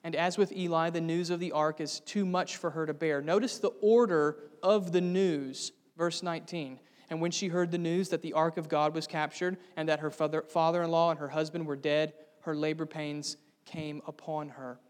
And 0.05 0.17
as 0.17 0.39
with 0.39 0.53
Eli, 0.53 0.89
the 0.89 1.03
news 1.03 1.29
of 1.29 1.39
the 1.39 1.53
ark 1.53 1.83
is 1.83 2.01
too 2.01 2.25
much 2.25 2.57
for 2.57 2.71
her 2.71 2.87
to 2.87 2.95
bear. 2.95 3.21
Notice 3.21 3.59
the 3.59 3.73
order 3.83 4.39
of 4.63 4.91
the 4.91 5.03
news, 5.03 5.73
verse 5.99 6.23
19. 6.23 6.81
And 7.11 7.21
when 7.21 7.31
she 7.31 7.49
heard 7.49 7.73
the 7.73 7.77
news 7.77 8.09
that 8.09 8.23
the 8.23 8.33
ark 8.33 8.57
of 8.57 8.71
God 8.71 8.95
was 8.95 9.07
captured 9.07 9.59
and 9.77 9.87
that 9.91 10.01
her 10.01 10.11
father 10.11 10.83
in 10.83 10.91
law 10.91 11.11
and 11.11 11.21
her 11.21 11.29
husband 11.29 11.67
were 11.67 11.77
dead, 11.77 12.15
her 12.45 12.57
labor 12.57 12.87
pains 12.87 13.37
came 13.67 14.01
upon 14.07 14.49
her. 14.49 14.81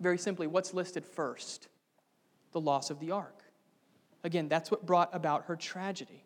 Very 0.00 0.18
simply, 0.18 0.46
what's 0.46 0.74
listed 0.74 1.04
first? 1.04 1.68
The 2.52 2.60
loss 2.60 2.90
of 2.90 3.00
the 3.00 3.10
ark. 3.10 3.42
Again, 4.24 4.48
that's 4.48 4.70
what 4.70 4.84
brought 4.84 5.14
about 5.14 5.44
her 5.44 5.56
tragedy. 5.56 6.24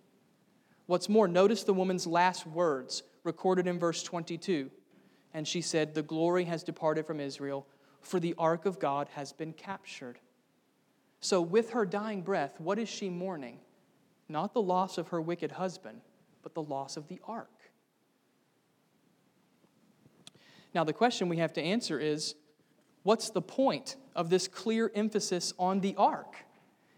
What's 0.87 1.09
more, 1.09 1.29
notice 1.29 1.65
the 1.65 1.75
woman's 1.75 2.07
last 2.07 2.47
words 2.47 3.03
recorded 3.23 3.67
in 3.67 3.79
verse 3.79 4.03
22. 4.03 4.71
And 5.35 5.47
she 5.47 5.61
said, 5.61 5.95
The 5.95 6.03
glory 6.03 6.45
has 6.45 6.65
departed 6.65 7.07
from 7.07 7.21
Israel, 7.21 7.67
for 8.01 8.19
the 8.19 8.35
ark 8.39 8.67
of 8.67 8.79
God 8.79 9.09
has 9.15 9.33
been 9.33 9.53
captured. 9.53 10.19
So, 11.21 11.41
with 11.41 11.71
her 11.71 11.85
dying 11.85 12.23
breath, 12.23 12.59
what 12.59 12.79
is 12.79 12.89
she 12.89 13.11
mourning? 13.11 13.59
Not 14.29 14.55
the 14.55 14.63
loss 14.63 14.97
of 14.97 15.09
her 15.09 15.21
wicked 15.21 15.53
husband, 15.53 16.01
but 16.43 16.55
the 16.55 16.63
loss 16.63 16.97
of 16.97 17.09
the 17.09 17.21
ark. 17.25 17.51
Now, 20.75 20.85
the 20.85 20.93
question 20.93 21.29
we 21.29 21.37
have 21.39 21.53
to 21.55 21.63
answer 21.63 21.99
is 21.99 22.35
what's 23.03 23.31
the 23.31 23.43
point 23.43 23.97
of 24.15 24.31
this 24.31 24.49
clear 24.49 24.91
emphasis 24.95 25.53
on 25.59 25.81
the 25.81 25.95
ark? 25.97 26.37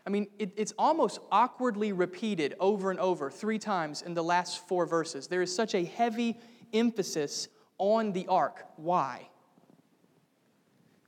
I 0.07 0.11
mean, 0.11 0.27
it, 0.39 0.53
it's 0.57 0.73
almost 0.79 1.21
awkwardly 1.31 1.93
repeated 1.93 2.55
over 2.59 2.91
and 2.91 2.99
over, 2.99 3.31
three 3.31 3.59
times 3.59 4.03
in 4.03 4.15
the 4.15 4.25
last 4.25 4.67
four 4.67 4.85
verses. 4.85 5.29
There 5.29 5.43
is 5.43 5.55
such 5.55 5.75
a 5.75 5.85
heavy 5.85 6.39
emphasis 6.73 7.49
on 7.79 8.13
the 8.13 8.27
ark. 8.27 8.65
Why? 8.77 9.29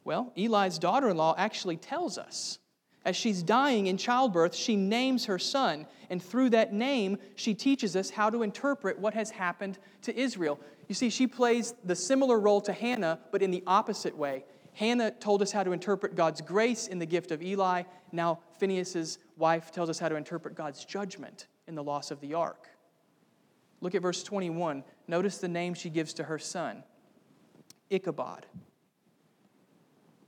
Well, 0.04 0.32
Eli's 0.36 0.78
daughter 0.78 1.08
in 1.08 1.16
law 1.16 1.34
actually 1.36 1.76
tells 1.76 2.18
us. 2.18 2.58
As 3.04 3.16
she's 3.16 3.42
dying 3.42 3.86
in 3.86 3.98
childbirth, 3.98 4.54
she 4.54 4.76
names 4.76 5.26
her 5.26 5.38
son, 5.38 5.86
and 6.08 6.22
through 6.22 6.50
that 6.50 6.72
name, 6.72 7.18
she 7.34 7.52
teaches 7.54 7.96
us 7.96 8.10
how 8.10 8.30
to 8.30 8.42
interpret 8.42 8.98
what 8.98 9.12
has 9.12 9.30
happened 9.30 9.78
to 10.02 10.18
Israel. 10.18 10.58
You 10.88 10.94
see, 10.94 11.10
she 11.10 11.26
plays 11.26 11.74
the 11.84 11.96
similar 11.96 12.38
role 12.38 12.60
to 12.62 12.72
Hannah, 12.72 13.18
but 13.30 13.42
in 13.42 13.50
the 13.50 13.62
opposite 13.66 14.16
way. 14.16 14.44
Hannah 14.74 15.10
told 15.10 15.40
us 15.40 15.52
how 15.52 15.62
to 15.62 15.72
interpret 15.72 16.14
God's 16.14 16.40
grace 16.40 16.86
in 16.88 16.98
the 16.98 17.06
gift 17.06 17.30
of 17.30 17.42
Eli. 17.42 17.84
Now, 18.12 18.40
Phinehas's 18.58 19.18
wife 19.36 19.70
tells 19.70 19.88
us 19.88 19.98
how 19.98 20.08
to 20.08 20.16
interpret 20.16 20.54
God's 20.54 20.84
judgment 20.84 21.46
in 21.66 21.74
the 21.74 21.82
loss 21.82 22.10
of 22.10 22.20
the 22.20 22.34
ark. 22.34 22.68
Look 23.80 23.94
at 23.94 24.02
verse 24.02 24.22
21. 24.22 24.82
Notice 25.06 25.38
the 25.38 25.48
name 25.48 25.74
she 25.74 25.90
gives 25.90 26.14
to 26.14 26.24
her 26.24 26.38
son 26.38 26.82
Ichabod. 27.90 28.46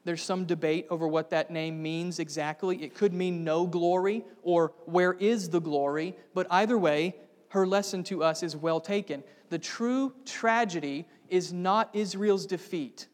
There's 0.05 0.23
some 0.23 0.45
debate 0.45 0.87
over 0.89 1.09
what 1.09 1.31
that 1.31 1.51
name 1.51 1.83
means 1.83 2.21
exactly. 2.21 2.81
It 2.81 2.95
could 2.95 3.13
mean 3.13 3.43
no 3.43 3.67
glory 3.67 4.25
or 4.43 4.73
where 4.85 5.15
is 5.15 5.51
the 5.51 5.61
glory, 5.61 6.15
but 6.33 6.47
either 6.49 6.79
way, 6.79 7.17
her 7.49 7.67
lesson 7.67 8.05
to 8.05 8.23
us 8.23 8.45
is 8.45 8.55
well 8.55 8.81
taken. 8.81 9.25
The 9.49 9.59
true 9.59 10.15
tragedy 10.25 11.09
is 11.29 11.53
not 11.53 11.91
Israel's 11.93 12.47
defeat, 12.47 13.09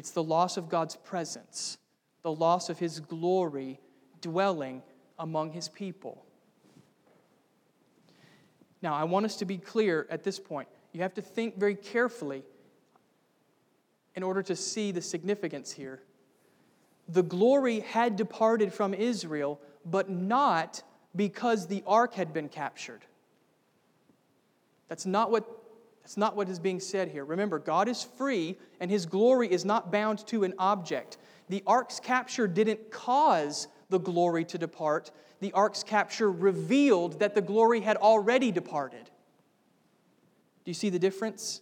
it's 0.00 0.12
the 0.12 0.22
loss 0.22 0.56
of 0.56 0.70
God's 0.70 0.96
presence, 0.96 1.76
the 2.22 2.32
loss 2.32 2.70
of 2.70 2.78
his 2.78 3.00
glory 3.00 3.78
dwelling 4.22 4.82
among 5.18 5.52
his 5.52 5.68
people. 5.68 6.24
Now, 8.80 8.94
I 8.94 9.04
want 9.04 9.26
us 9.26 9.36
to 9.36 9.44
be 9.44 9.58
clear 9.58 10.06
at 10.08 10.24
this 10.24 10.40
point. 10.40 10.68
You 10.94 11.02
have 11.02 11.12
to 11.16 11.20
think 11.20 11.58
very 11.58 11.74
carefully 11.74 12.44
in 14.14 14.22
order 14.22 14.42
to 14.44 14.56
see 14.56 14.90
the 14.90 15.02
significance 15.02 15.70
here. 15.70 16.00
The 17.06 17.22
glory 17.22 17.80
had 17.80 18.16
departed 18.16 18.72
from 18.72 18.94
Israel, 18.94 19.60
but 19.84 20.08
not 20.08 20.82
because 21.14 21.66
the 21.66 21.82
ark 21.86 22.14
had 22.14 22.32
been 22.32 22.48
captured. 22.48 23.04
That's 24.88 25.04
not 25.04 25.30
what 25.30 25.59
that's 26.02 26.16
not 26.16 26.36
what 26.36 26.48
is 26.48 26.58
being 26.58 26.80
said 26.80 27.08
here. 27.08 27.24
Remember, 27.24 27.58
God 27.58 27.88
is 27.88 28.02
free 28.02 28.58
and 28.80 28.90
his 28.90 29.06
glory 29.06 29.50
is 29.50 29.64
not 29.64 29.92
bound 29.92 30.26
to 30.28 30.44
an 30.44 30.54
object. 30.58 31.18
The 31.48 31.62
ark's 31.66 32.00
capture 32.00 32.48
didn't 32.48 32.90
cause 32.90 33.68
the 33.90 33.98
glory 33.98 34.44
to 34.46 34.58
depart. 34.58 35.10
The 35.40 35.52
ark's 35.52 35.82
capture 35.82 36.30
revealed 36.30 37.18
that 37.20 37.34
the 37.34 37.40
glory 37.40 37.80
had 37.80 37.96
already 37.96 38.50
departed. 38.50 39.10
Do 40.64 40.70
you 40.70 40.74
see 40.74 40.90
the 40.90 40.98
difference? 40.98 41.60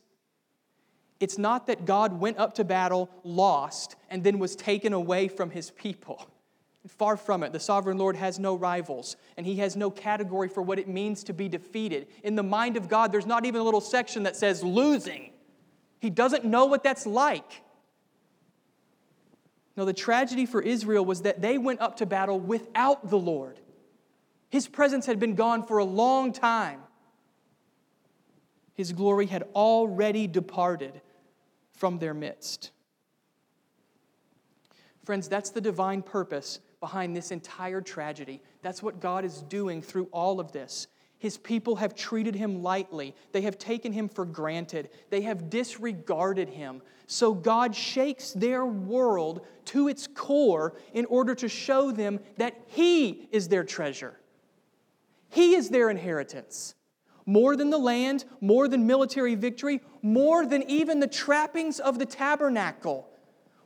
It's 1.21 1.39
not 1.39 1.67
that 1.67 1.85
God 1.85 2.21
went 2.21 2.39
up 2.39 2.55
to 2.55 2.65
battle, 2.65 3.11
lost, 3.25 3.97
and 4.09 4.23
then 4.23 4.39
was 4.39 4.55
taken 4.55 4.93
away 4.93 5.29
from 5.29 5.51
his 5.51 5.71
people. 5.71 6.29
Far 6.87 7.17
from 7.17 7.43
it. 7.43 7.53
The 7.53 7.61
sovereign 7.61 7.99
Lord 7.99 8.17
has 8.17 8.39
no 8.39 8.55
rivals, 8.55 9.17
and 9.37 9.45
he 9.45 9.57
has 9.57 9.77
no 9.77 9.91
category 9.91 10.49
for 10.49 10.63
what 10.63 10.79
it 10.79 10.89
means 10.89 11.25
to 11.25 11.33
be 11.33 11.49
defeated. 11.49 12.07
In 12.23 12.37
the 12.37 12.43
mind 12.43 12.77
of 12.77 12.89
God, 12.89 13.13
there's 13.13 13.27
not 13.27 13.45
even 13.45 13.61
a 13.61 13.65
little 13.65 13.81
section 13.81 14.23
that 14.23 14.37
says 14.37 14.63
losing. 14.63 15.33
He 15.99 16.09
doesn't 16.09 16.45
know 16.45 16.67
what 16.67 16.83
that's 16.83 17.05
like. 17.05 17.63
No, 19.77 19.85
the 19.85 19.93
tragedy 19.93 20.47
for 20.47 20.63
Israel 20.63 21.05
was 21.05 21.23
that 21.23 21.41
they 21.41 21.59
went 21.59 21.81
up 21.81 21.97
to 21.97 22.07
battle 22.07 22.39
without 22.39 23.11
the 23.11 23.19
Lord. 23.19 23.61
His 24.49 24.67
presence 24.67 25.07
had 25.07 25.21
been 25.21 25.35
gone 25.35 25.67
for 25.67 25.79
a 25.79 25.85
long 25.85 26.33
time. 26.33 26.81
His 28.75 28.93
glory 28.93 29.27
had 29.27 29.43
already 29.55 30.27
departed 30.27 31.01
from 31.73 31.99
their 31.99 32.15
midst. 32.15 32.71
Friends, 35.05 35.29
that's 35.29 35.51
the 35.51 35.61
divine 35.61 36.03
purpose 36.03 36.61
behind 36.81 37.17
this 37.17 37.31
entire 37.31 37.81
tragedy. 37.81 38.43
That's 38.63 38.83
what 38.83 39.01
God 39.01 39.25
is 39.25 39.43
doing 39.43 39.83
through 39.83 40.09
all 40.13 40.41
of 40.41 40.53
this. 40.53 40.87
His 41.19 41.37
people 41.37 41.77
have 41.77 41.97
treated 41.97 42.37
him 42.37 42.63
lightly. 42.63 43.15
They 43.33 43.41
have 43.43 43.59
taken 43.59 43.93
him 43.93 44.09
for 44.09 44.25
granted. 44.25 44.91
They 45.11 45.23
have 45.23 45.51
disregarded 45.51 46.49
him. 46.49 46.81
So 47.09 47.35
God 47.35 47.75
shakes 47.75 48.33
their 48.33 48.65
world 48.65 49.45
to 49.67 49.89
its 49.89 50.07
core 50.07 50.77
in 50.93 51.07
order 51.07 51.35
to 51.37 51.49
show 51.49 51.91
them 51.91 52.21
that 52.37 52.55
He 52.67 53.29
is 53.33 53.49
their 53.49 53.65
treasure. 53.65 54.21
He 55.31 55.55
is 55.55 55.71
their 55.71 55.91
inheritance. 55.91 56.75
More 57.27 57.57
than 57.57 57.71
the 57.71 57.79
land, 57.79 58.25
more 58.41 58.69
than 58.69 58.87
military 58.87 59.35
victory, 59.35 59.81
more 60.01 60.47
than 60.47 60.63
even 60.71 61.01
the 61.01 61.07
trappings 61.07 61.81
of 61.81 61.99
the 61.99 62.07
tabernacle. 62.07 63.09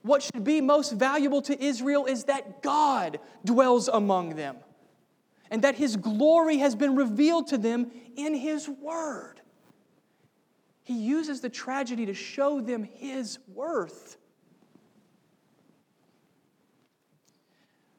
What 0.03 0.23
should 0.23 0.45
be 0.45 0.61
most 0.61 0.93
valuable 0.93 1.43
to 1.43 1.63
Israel 1.63 2.07
is 2.07 2.25
that 2.25 2.63
God 2.63 3.21
dwells 3.45 3.89
among 3.89 4.35
them 4.35 4.57
and 5.51 5.63
that 5.63 5.77
His 5.77 5.97
glory 5.97 6.59
has 6.59 6.75
been 6.75 6.97
revealed 6.97 7.47
to 7.49 7.59
them 7.59 7.91
in 8.17 8.35
His 8.35 8.69
Word. 8.69 9.41
He 10.83 10.95
uses 10.95 11.41
the 11.41 11.49
tragedy 11.49 12.07
to 12.07 12.15
show 12.15 12.61
them 12.61 12.83
His 12.83 13.39
worth. 13.47 14.17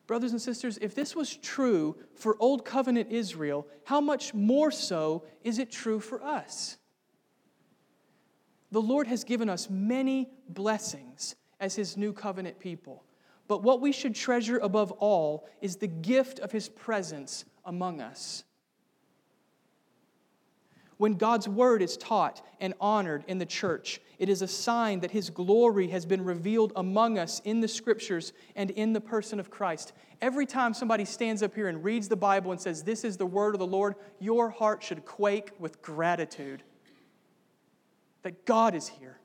Brothers 0.06 0.32
and 0.32 0.42
sisters, 0.42 0.78
if 0.82 0.94
this 0.94 1.16
was 1.16 1.38
true 1.38 1.96
for 2.16 2.36
Old 2.42 2.66
Covenant 2.66 3.10
Israel, 3.10 3.66
how 3.86 4.02
much 4.02 4.34
more 4.34 4.70
so 4.70 5.24
is 5.44 5.60
it 5.60 5.72
true 5.72 6.02
for 6.02 6.22
us? 6.22 6.78
The 8.72 8.82
Lord 8.82 9.08
has 9.08 9.24
given 9.24 9.48
us 9.48 9.70
many 9.70 10.30
blessings 10.50 11.36
as 11.64 11.76
his 11.76 11.96
new 11.96 12.12
covenant 12.12 12.60
people. 12.60 13.06
But 13.48 13.64
what 13.64 13.80
we 13.80 13.94
should 13.94 14.14
treasure 14.14 14.58
above 14.58 14.92
all 14.92 15.48
is 15.62 15.78
the 15.78 15.88
gift 15.88 16.40
of 16.40 16.52
his 16.52 16.68
presence 16.68 17.46
among 17.64 18.02
us. 18.02 18.44
When 20.98 21.14
God's 21.14 21.48
word 21.48 21.82
is 21.82 21.96
taught 21.96 22.46
and 22.60 22.74
honored 22.82 23.24
in 23.28 23.38
the 23.38 23.46
church, 23.46 24.02
it 24.20 24.28
is 24.28 24.42
a 24.42 24.48
sign 24.48 25.00
that 25.00 25.12
his 25.12 25.30
glory 25.30 25.88
has 25.88 26.06
been 26.06 26.24
revealed 26.24 26.74
among 26.76 27.18
us 27.18 27.42
in 27.46 27.62
the 27.62 27.68
scriptures 27.70 28.34
and 28.58 28.70
in 28.72 28.92
the 28.92 29.02
person 29.02 29.40
of 29.40 29.50
Christ. 29.50 29.94
Every 30.22 30.46
time 30.46 30.74
somebody 30.74 31.06
stands 31.06 31.42
up 31.42 31.56
here 31.56 31.70
and 31.70 31.82
reads 31.84 32.10
the 32.10 32.16
Bible 32.18 32.52
and 32.52 32.60
says, 32.60 32.84
This 32.84 33.06
is 33.06 33.16
the 33.16 33.26
word 33.26 33.56
of 33.56 33.60
the 33.60 33.68
Lord, 33.68 33.96
your 34.20 34.50
heart 34.50 34.84
should 34.84 35.06
quake 35.06 35.52
with 35.60 35.82
gratitude 35.82 36.62
that 38.24 38.46
God 38.46 38.76
is 38.76 38.90
here. 38.90 39.20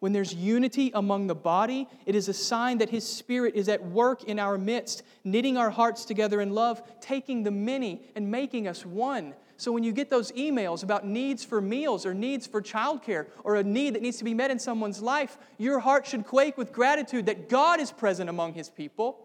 When 0.00 0.12
there's 0.12 0.32
unity 0.32 0.92
among 0.94 1.26
the 1.26 1.34
body, 1.34 1.88
it 2.06 2.14
is 2.14 2.28
a 2.28 2.32
sign 2.32 2.78
that 2.78 2.90
His 2.90 3.06
Spirit 3.06 3.54
is 3.56 3.68
at 3.68 3.84
work 3.84 4.24
in 4.24 4.38
our 4.38 4.56
midst, 4.56 5.02
knitting 5.24 5.56
our 5.56 5.70
hearts 5.70 6.04
together 6.04 6.40
in 6.40 6.50
love, 6.50 6.82
taking 7.00 7.42
the 7.42 7.50
many 7.50 8.02
and 8.14 8.30
making 8.30 8.68
us 8.68 8.86
one, 8.86 9.34
So 9.60 9.72
when 9.72 9.82
you 9.82 9.90
get 9.90 10.08
those 10.08 10.30
emails 10.32 10.84
about 10.84 11.04
needs 11.04 11.44
for 11.44 11.60
meals 11.60 12.06
or 12.06 12.14
needs 12.14 12.46
for 12.46 12.62
childcare 12.62 13.26
or 13.42 13.56
a 13.56 13.64
need 13.64 13.96
that 13.96 14.02
needs 14.02 14.16
to 14.18 14.24
be 14.24 14.32
met 14.32 14.52
in 14.52 14.58
someone's 14.60 15.02
life, 15.02 15.36
your 15.58 15.80
heart 15.80 16.06
should 16.06 16.24
quake 16.24 16.56
with 16.56 16.72
gratitude 16.72 17.26
that 17.26 17.48
God 17.48 17.80
is 17.80 17.90
present 17.90 18.30
among 18.30 18.54
his 18.54 18.70
people. 18.70 19.18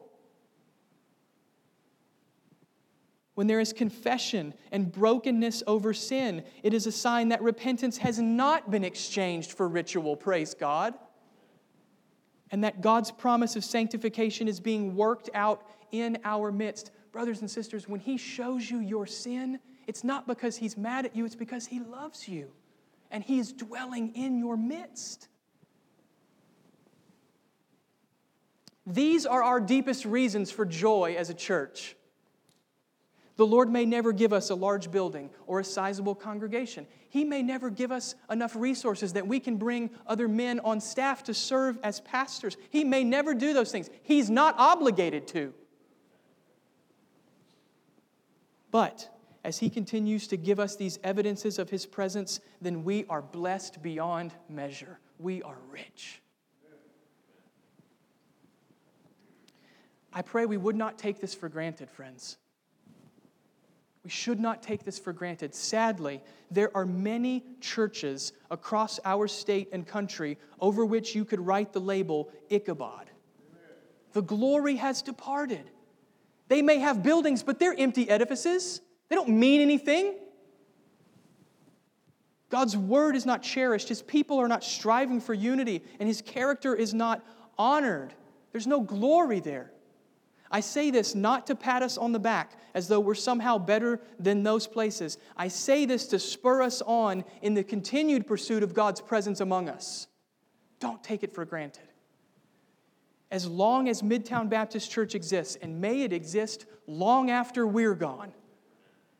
When 3.35 3.47
there 3.47 3.59
is 3.59 3.73
confession 3.73 4.53
and 4.71 4.91
brokenness 4.91 5.63
over 5.65 5.93
sin, 5.93 6.43
it 6.61 6.73
is 6.73 6.85
a 6.85 6.91
sign 6.91 7.29
that 7.29 7.41
repentance 7.41 7.97
has 7.97 8.19
not 8.19 8.69
been 8.69 8.83
exchanged 8.83 9.53
for 9.53 9.67
ritual, 9.67 10.15
praise 10.15 10.53
God. 10.53 10.93
And 12.51 12.63
that 12.63 12.81
God's 12.81 13.11
promise 13.11 13.55
of 13.55 13.63
sanctification 13.63 14.47
is 14.47 14.59
being 14.59 14.95
worked 14.95 15.31
out 15.33 15.67
in 15.91 16.19
our 16.23 16.51
midst. 16.51 16.91
Brothers 17.11 17.41
and 17.41 17.49
sisters, 17.49 17.87
when 17.87 17.99
He 17.99 18.17
shows 18.17 18.69
you 18.69 18.79
your 18.79 19.07
sin, 19.07 19.59
it's 19.87 20.03
not 20.03 20.27
because 20.27 20.55
He's 20.55 20.77
mad 20.77 21.05
at 21.05 21.15
you, 21.15 21.25
it's 21.25 21.35
because 21.35 21.65
He 21.65 21.79
loves 21.79 22.27
you 22.27 22.51
and 23.13 23.23
He 23.23 23.39
is 23.39 23.53
dwelling 23.53 24.13
in 24.15 24.37
your 24.37 24.57
midst. 24.57 25.29
These 28.85 29.25
are 29.25 29.41
our 29.41 29.61
deepest 29.61 30.03
reasons 30.03 30.51
for 30.51 30.65
joy 30.65 31.15
as 31.17 31.29
a 31.29 31.33
church. 31.33 31.95
The 33.35 33.45
Lord 33.45 33.69
may 33.69 33.85
never 33.85 34.11
give 34.11 34.31
us 34.31 34.49
a 34.51 34.55
large 34.55 34.91
building 34.91 35.29
or 35.47 35.59
a 35.59 35.63
sizable 35.63 36.13
congregation. 36.13 36.85
He 37.09 37.23
may 37.23 37.41
never 37.41 37.69
give 37.69 37.91
us 37.91 38.15
enough 38.29 38.55
resources 38.55 39.13
that 39.13 39.27
we 39.27 39.39
can 39.39 39.57
bring 39.57 39.89
other 40.05 40.27
men 40.27 40.59
on 40.59 40.79
staff 40.79 41.23
to 41.23 41.33
serve 41.33 41.79
as 41.83 41.99
pastors. 42.01 42.57
He 42.69 42.83
may 42.83 43.03
never 43.03 43.33
do 43.33 43.53
those 43.53 43.71
things. 43.71 43.89
He's 44.03 44.29
not 44.29 44.55
obligated 44.57 45.27
to. 45.29 45.53
But 48.69 49.09
as 49.43 49.57
He 49.59 49.69
continues 49.69 50.27
to 50.27 50.37
give 50.37 50.59
us 50.59 50.75
these 50.75 50.99
evidences 51.03 51.57
of 51.57 51.71
His 51.71 51.85
presence, 51.87 52.39
then 52.61 52.83
we 52.83 53.05
are 53.09 53.21
blessed 53.21 53.81
beyond 53.81 54.33
measure. 54.47 54.99
We 55.17 55.41
are 55.41 55.57
rich. 55.71 56.21
I 60.11 60.21
pray 60.21 60.45
we 60.45 60.57
would 60.57 60.75
not 60.75 60.99
take 60.99 61.19
this 61.19 61.33
for 61.33 61.49
granted, 61.49 61.89
friends. 61.89 62.37
We 64.03 64.09
should 64.09 64.39
not 64.39 64.61
take 64.61 64.83
this 64.83 64.99
for 64.99 65.13
granted. 65.13 65.55
Sadly, 65.55 66.21
there 66.51 66.75
are 66.75 66.85
many 66.85 67.45
churches 67.61 68.33
across 68.51 68.99
our 69.05 69.27
state 69.27 69.69
and 69.71 69.87
country 69.87 70.37
over 70.59 70.85
which 70.85 71.15
you 71.15 71.23
could 71.23 71.39
write 71.39 71.71
the 71.71 71.79
label 71.79 72.29
Ichabod. 72.49 73.09
The 74.11 74.21
glory 74.21 74.75
has 74.75 75.01
departed. 75.01 75.69
They 76.49 76.61
may 76.61 76.79
have 76.79 77.01
buildings, 77.01 77.43
but 77.43 77.59
they're 77.59 77.75
empty 77.77 78.09
edifices. 78.09 78.81
They 79.09 79.15
don't 79.15 79.29
mean 79.29 79.61
anything. 79.61 80.15
God's 82.49 82.77
word 82.77 83.15
is 83.15 83.25
not 83.25 83.41
cherished. 83.41 83.89
His 83.89 84.03
people 84.03 84.37
are 84.39 84.47
not 84.47 84.63
striving 84.63 85.19
for 85.19 85.33
unity, 85.33 85.83
and 85.99 86.07
his 86.07 86.21
character 86.21 86.75
is 86.75 86.93
not 86.93 87.25
honored. 87.57 88.13
There's 88.51 88.67
no 88.67 88.81
glory 88.81 89.39
there. 89.39 89.72
I 90.53 90.59
say 90.59 90.91
this 90.91 91.15
not 91.15 91.47
to 91.47 91.55
pat 91.55 91.81
us 91.81 91.97
on 91.97 92.11
the 92.11 92.19
back 92.19 92.51
as 92.75 92.87
though 92.87 92.99
we're 92.99 93.15
somehow 93.15 93.57
better 93.57 93.99
than 94.19 94.43
those 94.43 94.67
places. 94.67 95.17
I 95.35 95.47
say 95.47 95.85
this 95.85 96.05
to 96.07 96.19
spur 96.19 96.61
us 96.61 96.83
on 96.83 97.25
in 97.41 97.55
the 97.55 97.63
continued 97.63 98.27
pursuit 98.27 98.61
of 98.61 98.75
God's 98.75 99.01
presence 99.01 99.41
among 99.41 99.67
us. 99.67 100.07
Don't 100.79 101.03
take 101.03 101.23
it 101.23 101.33
for 101.33 101.43
granted. 101.43 101.87
As 103.31 103.47
long 103.47 103.89
as 103.89 104.03
Midtown 104.03 104.47
Baptist 104.47 104.91
Church 104.91 105.15
exists, 105.15 105.57
and 105.59 105.81
may 105.81 106.03
it 106.03 106.13
exist 106.13 106.67
long 106.85 107.31
after 107.31 107.65
we're 107.65 107.95
gone, 107.95 108.31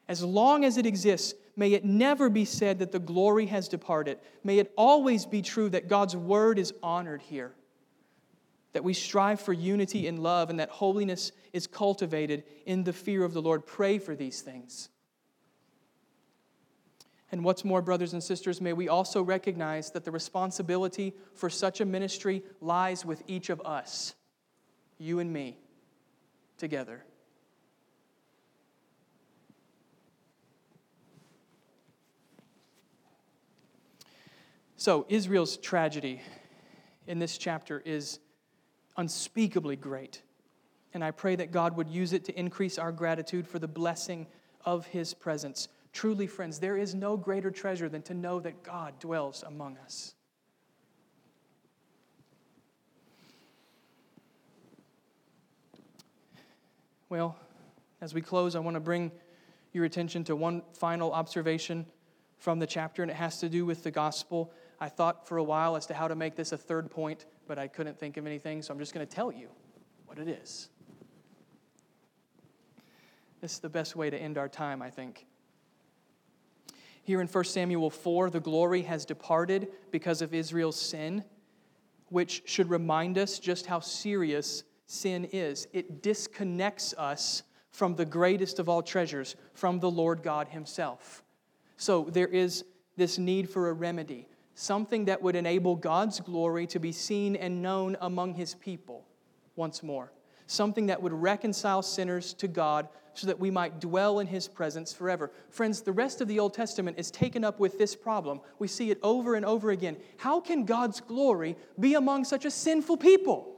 as 0.07 0.21
long 0.21 0.63
as 0.63 0.77
it 0.77 0.85
exists, 0.85 1.33
may 1.55 1.73
it 1.73 1.83
never 1.83 2.29
be 2.29 2.45
said 2.45 2.77
that 2.77 2.91
the 2.91 2.99
glory 2.99 3.47
has 3.47 3.67
departed. 3.67 4.19
May 4.43 4.59
it 4.59 4.71
always 4.77 5.25
be 5.25 5.41
true 5.41 5.69
that 5.69 5.87
God's 5.87 6.15
word 6.15 6.59
is 6.59 6.75
honored 6.83 7.23
here 7.23 7.55
that 8.73 8.83
we 8.83 8.93
strive 8.93 9.39
for 9.39 9.53
unity 9.53 10.07
in 10.07 10.17
love, 10.17 10.49
and 10.49 10.59
that 10.59 10.69
holiness 10.69 11.31
is 11.53 11.67
cultivated 11.67 12.43
in 12.65 12.83
the 12.83 12.93
fear 12.93 13.23
of 13.23 13.33
the 13.33 13.41
Lord. 13.41 13.65
Pray 13.65 13.99
for 13.99 14.15
these 14.15 14.41
things. 14.41 14.89
And 17.31 17.43
what's 17.43 17.63
more, 17.63 17.81
brothers 17.81 18.13
and 18.13 18.23
sisters, 18.23 18.61
may 18.61 18.73
we 18.73 18.89
also 18.89 19.23
recognize 19.23 19.91
that 19.91 20.03
the 20.03 20.11
responsibility 20.11 21.15
for 21.33 21.49
such 21.49 21.81
a 21.81 21.85
ministry 21.85 22.43
lies 22.61 23.05
with 23.05 23.23
each 23.27 23.49
of 23.49 23.61
us, 23.61 24.13
you 24.99 25.19
and 25.19 25.31
me, 25.31 25.57
together. 26.57 27.03
So, 34.77 35.05
Israel's 35.09 35.57
tragedy 35.57 36.21
in 37.07 37.17
this 37.17 37.37
chapter 37.37 37.81
is 37.85 38.19
unspeakably 38.97 39.75
great. 39.75 40.21
And 40.93 41.03
I 41.03 41.11
pray 41.11 41.35
that 41.35 41.51
God 41.51 41.75
would 41.75 41.89
use 41.89 42.13
it 42.13 42.25
to 42.25 42.39
increase 42.39 42.77
our 42.77 42.91
gratitude 42.91 43.47
for 43.47 43.59
the 43.59 43.67
blessing 43.67 44.27
of 44.65 44.85
His 44.87 45.13
presence. 45.13 45.67
Truly, 45.91 46.27
friends, 46.27 46.59
there 46.59 46.77
is 46.77 46.93
no 46.95 47.17
greater 47.17 47.51
treasure 47.51 47.89
than 47.89 48.01
to 48.03 48.13
know 48.13 48.39
that 48.39 48.63
God 48.63 48.99
dwells 48.99 49.43
among 49.45 49.77
us. 49.77 50.13
Well, 57.09 57.35
as 58.01 58.13
we 58.13 58.21
close, 58.21 58.55
I 58.55 58.59
want 58.59 58.75
to 58.75 58.79
bring 58.79 59.11
your 59.71 59.85
attention 59.85 60.23
to 60.25 60.35
one 60.35 60.63
final 60.73 61.11
observation 61.11 61.85
from 62.37 62.59
the 62.59 62.67
chapter, 62.67 63.03
and 63.03 63.11
it 63.11 63.15
has 63.15 63.39
to 63.39 63.49
do 63.49 63.65
with 63.65 63.83
the 63.83 63.91
gospel. 63.91 64.51
I 64.79 64.89
thought 64.89 65.27
for 65.27 65.37
a 65.37 65.43
while 65.43 65.75
as 65.75 65.85
to 65.87 65.93
how 65.93 66.07
to 66.07 66.15
make 66.15 66.35
this 66.35 66.51
a 66.51 66.57
third 66.57 66.89
point, 66.89 67.25
but 67.53 67.61
I 67.61 67.67
couldn't 67.67 67.99
think 67.99 68.17
of 68.17 68.25
anything, 68.25 68.63
so 68.63 68.73
I'm 68.73 68.79
just 68.79 68.95
going 68.95 69.05
to 69.05 69.15
tell 69.15 69.31
you 69.31 69.47
what 70.07 70.17
it 70.17 70.27
is. 70.27 70.69
This 73.41 73.51
is 73.51 73.59
the 73.59 73.69
best 73.69 73.95
way 73.95 74.09
to 74.09 74.17
end 74.17 74.39
our 74.39 74.49
time, 74.49 74.81
I 74.81 74.89
think. 74.89 75.27
Here 77.03 77.21
in 77.21 77.27
1 77.27 77.43
Samuel 77.43 77.91
4, 77.91 78.31
the 78.31 78.39
glory 78.39 78.81
has 78.81 79.05
departed 79.05 79.67
because 79.91 80.23
of 80.23 80.33
Israel's 80.33 80.81
sin, 80.81 81.23
which 82.07 82.41
should 82.45 82.71
remind 82.71 83.19
us 83.19 83.37
just 83.37 83.67
how 83.67 83.79
serious 83.79 84.63
sin 84.87 85.25
is. 85.25 85.67
It 85.73 86.01
disconnects 86.01 86.95
us 86.97 87.43
from 87.69 87.95
the 87.95 88.05
greatest 88.05 88.57
of 88.57 88.67
all 88.67 88.81
treasures, 88.81 89.35
from 89.53 89.79
the 89.79 89.91
Lord 89.91 90.23
God 90.23 90.47
Himself. 90.47 91.21
So 91.77 92.05
there 92.05 92.29
is 92.29 92.65
this 92.97 93.19
need 93.19 93.47
for 93.47 93.69
a 93.69 93.73
remedy 93.73 94.27
something 94.55 95.05
that 95.05 95.21
would 95.21 95.35
enable 95.35 95.75
God's 95.75 96.19
glory 96.19 96.67
to 96.67 96.79
be 96.79 96.91
seen 96.91 97.35
and 97.35 97.61
known 97.61 97.97
among 98.01 98.35
his 98.35 98.55
people 98.55 99.05
once 99.55 99.83
more, 99.83 100.11
something 100.47 100.87
that 100.87 101.01
would 101.01 101.13
reconcile 101.13 101.81
sinners 101.81 102.33
to 102.35 102.47
God 102.47 102.87
so 103.15 103.27
that 103.27 103.39
we 103.39 103.51
might 103.51 103.79
dwell 103.79 104.19
in 104.19 104.27
his 104.27 104.47
presence 104.47 104.91
forever. 104.91 105.31
Friends, 105.49 105.81
the 105.81 105.91
rest 105.91 106.21
of 106.21 106.27
the 106.27 106.39
Old 106.39 106.53
Testament 106.53 106.97
is 106.97 107.11
taken 107.11 107.43
up 107.43 107.59
with 107.59 107.77
this 107.77 107.95
problem. 107.95 108.41
We 108.57 108.67
see 108.67 108.89
it 108.89 108.99
over 109.03 109.35
and 109.35 109.45
over 109.45 109.69
again. 109.69 109.97
How 110.17 110.39
can 110.39 110.65
God's 110.65 110.99
glory 110.99 111.55
be 111.79 111.93
among 111.93 112.25
such 112.25 112.45
a 112.45 112.51
sinful 112.51 112.97
people? 112.97 113.55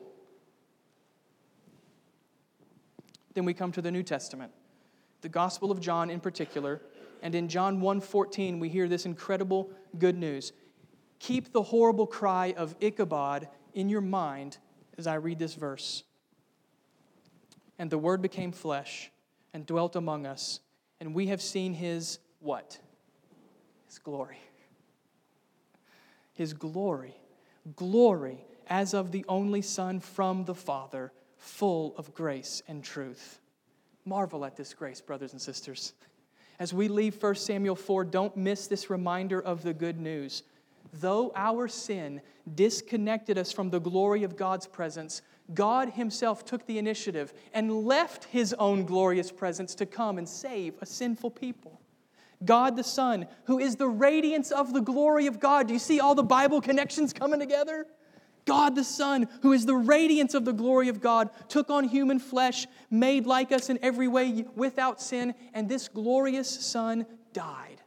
Then 3.33 3.45
we 3.45 3.53
come 3.53 3.71
to 3.73 3.81
the 3.81 3.91
New 3.91 4.03
Testament, 4.03 4.51
the 5.21 5.29
Gospel 5.29 5.71
of 5.71 5.79
John 5.79 6.09
in 6.09 6.19
particular, 6.19 6.81
and 7.21 7.33
in 7.33 7.47
John 7.47 7.81
1:14 7.81 8.59
we 8.59 8.69
hear 8.69 8.87
this 8.87 9.05
incredible 9.05 9.69
good 9.97 10.17
news. 10.17 10.51
Keep 11.20 11.51
the 11.53 11.63
horrible 11.63 12.07
cry 12.07 12.53
of 12.57 12.76
Ichabod 12.80 13.47
in 13.74 13.89
your 13.89 14.01
mind 14.01 14.57
as 14.97 15.07
I 15.07 15.16
read 15.16 15.39
this 15.39 15.55
verse. 15.55 16.03
And 17.78 17.89
the 17.89 17.97
Word 17.97 18.22
became 18.22 18.51
flesh 18.51 19.11
and 19.53 19.66
dwelt 19.66 19.95
among 19.95 20.26
us, 20.26 20.59
and 20.99 21.13
we 21.13 21.28
have 21.28 21.41
seen 21.41 21.74
His 21.74 22.20
what? 22.39 22.80
His 23.88 23.99
glory. 23.99 24.39
His 26.34 26.53
glory. 26.53 27.16
Glory 27.76 28.45
as 28.68 28.93
of 28.93 29.11
the 29.11 29.26
only 29.28 29.61
Son 29.61 29.99
from 29.99 30.45
the 30.45 30.55
Father, 30.55 31.11
full 31.38 31.95
of 31.97 32.13
grace 32.13 32.61
and 32.68 32.84
truth. 32.84 33.39
Marvel 34.05 34.45
at 34.45 34.55
this 34.55 34.74
grace, 34.74 35.01
brothers 35.01 35.34
and 35.34 35.41
sisters. 35.41 35.93
As 36.59 36.74
we 36.74 36.88
leave 36.88 37.22
1 37.22 37.36
Samuel 37.36 37.76
4, 37.76 38.05
don't 38.05 38.38
miss 38.38 38.68
this 38.68 38.89
reminder 38.89 39.41
of 39.41 39.63
the 39.63 39.74
good 39.74 39.99
news 39.99 40.43
though 40.99 41.31
our 41.35 41.67
sin 41.67 42.21
disconnected 42.53 43.37
us 43.37 43.51
from 43.51 43.69
the 43.69 43.79
glory 43.79 44.23
of 44.23 44.35
God's 44.35 44.67
presence, 44.67 45.21
God 45.53 45.89
Himself 45.89 46.45
took 46.45 46.65
the 46.65 46.77
initiative 46.77 47.33
and 47.53 47.85
left 47.85 48.25
His 48.25 48.53
own 48.53 48.85
glorious 48.85 49.31
presence 49.31 49.75
to 49.75 49.85
come 49.85 50.17
and 50.17 50.27
save 50.27 50.75
a 50.81 50.85
sinful 50.85 51.31
people. 51.31 51.79
God 52.43 52.75
the 52.75 52.83
Son, 52.83 53.27
who 53.45 53.59
is 53.59 53.75
the 53.75 53.87
radiance 53.87 54.51
of 54.51 54.73
the 54.73 54.81
glory 54.81 55.27
of 55.27 55.39
God. 55.39 55.67
Do 55.67 55.73
you 55.73 55.79
see 55.79 55.99
all 55.99 56.15
the 56.15 56.23
Bible 56.23 56.61
connections 56.61 57.13
coming 57.13 57.39
together? 57.39 57.85
God 58.45 58.75
the 58.75 58.83
Son, 58.83 59.27
who 59.41 59.53
is 59.53 59.65
the 59.65 59.75
radiance 59.75 60.33
of 60.33 60.45
the 60.45 60.53
glory 60.53 60.89
of 60.89 61.01
God, 61.01 61.29
took 61.49 61.69
on 61.69 61.85
human 61.85 62.19
flesh, 62.19 62.67
made 62.91 63.25
like 63.25 63.51
us 63.51 63.69
in 63.69 63.79
every 63.81 64.07
way 64.07 64.45
without 64.55 65.01
sin, 65.01 65.33
and 65.53 65.67
this 65.67 65.87
glorious 65.87 66.49
Son 66.49 67.05
died 67.33 67.81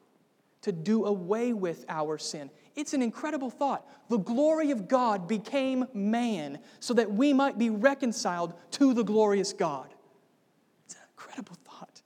to 0.63 0.73
do 0.73 1.05
away 1.05 1.53
with 1.53 1.85
our 1.89 2.19
sin. 2.19 2.51
It's 2.79 2.95
an 2.95 3.03
incredible 3.03 3.51
thought. 3.51 3.85
The 4.09 4.19
glory 4.19 4.71
of 4.71 4.87
God 4.87 5.27
became 5.27 5.87
man 5.93 6.61
so 6.79 6.95
that 6.95 7.13
we 7.13 7.33
might 7.33 7.59
be 7.59 7.71
reconciled 7.71 8.55
to 8.71 8.95
the 8.95 9.03
glorious 9.03 9.53
God. 9.53 9.93
It's 10.85 10.95
an 10.95 11.01
incredible 11.11 11.57
thought. 11.65 12.03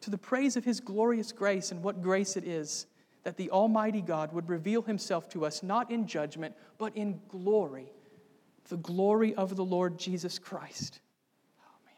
To 0.00 0.10
the 0.10 0.18
praise 0.18 0.56
of 0.56 0.64
his 0.64 0.80
glorious 0.80 1.30
grace 1.30 1.70
and 1.70 1.84
what 1.84 2.02
grace 2.02 2.36
it 2.36 2.42
is 2.42 2.86
that 3.22 3.36
the 3.36 3.48
Almighty 3.52 4.00
God 4.00 4.32
would 4.32 4.48
reveal 4.48 4.82
himself 4.82 5.28
to 5.28 5.46
us 5.46 5.62
not 5.62 5.88
in 5.88 6.08
judgment, 6.08 6.56
but 6.76 6.96
in 6.96 7.20
glory, 7.28 7.92
the 8.70 8.78
glory 8.78 9.36
of 9.36 9.54
the 9.54 9.64
Lord 9.64 10.00
Jesus 10.00 10.36
Christ. 10.36 10.98
Oh, 11.60 11.78
man. 11.86 11.94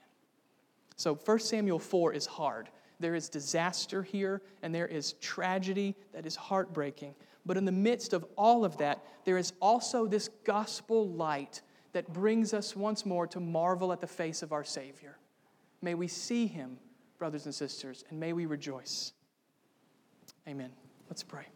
So 0.97 1.15
1 1.15 1.39
Samuel 1.39 1.79
4 1.79 2.13
is 2.13 2.27
hard. 2.27 2.69
There 3.01 3.15
is 3.15 3.31
disaster 3.31 4.03
here, 4.03 4.43
and 4.63 4.75
there 4.75 4.87
is 4.87 5.15
tragedy 5.15 5.95
that 6.13 6.27
is 6.27 6.37
heartbreaking. 6.37 7.15
But 7.47 7.57
in 7.57 7.65
the 7.65 7.73
midst 7.73 8.13
of 8.13 8.27
all 8.37 8.65
of 8.65 8.77
that, 8.79 9.05
there 9.25 9.39
is 9.39 9.53
also 9.63 10.07
this 10.07 10.29
gospel 10.45 11.09
light 11.09 11.63
that 11.93 12.13
brings 12.13 12.53
us 12.53 12.75
once 12.75 13.07
more 13.07 13.27
to 13.29 13.41
marvel 13.41 13.93
at 13.93 14.01
the 14.01 14.07
face 14.07 14.43
of 14.43 14.53
our 14.53 14.65
Savior. 14.65 15.17
May 15.81 15.95
we 15.95 16.09
see 16.09 16.49
him, 16.49 16.79
brothers 17.19 17.47
and 17.47 17.55
sisters, 17.55 18.05
and 18.11 18.19
may 18.19 18.33
we 18.33 18.47
rejoice. 18.47 19.13
Amen. 20.49 20.71
Let's 21.09 21.23
pray. 21.23 21.47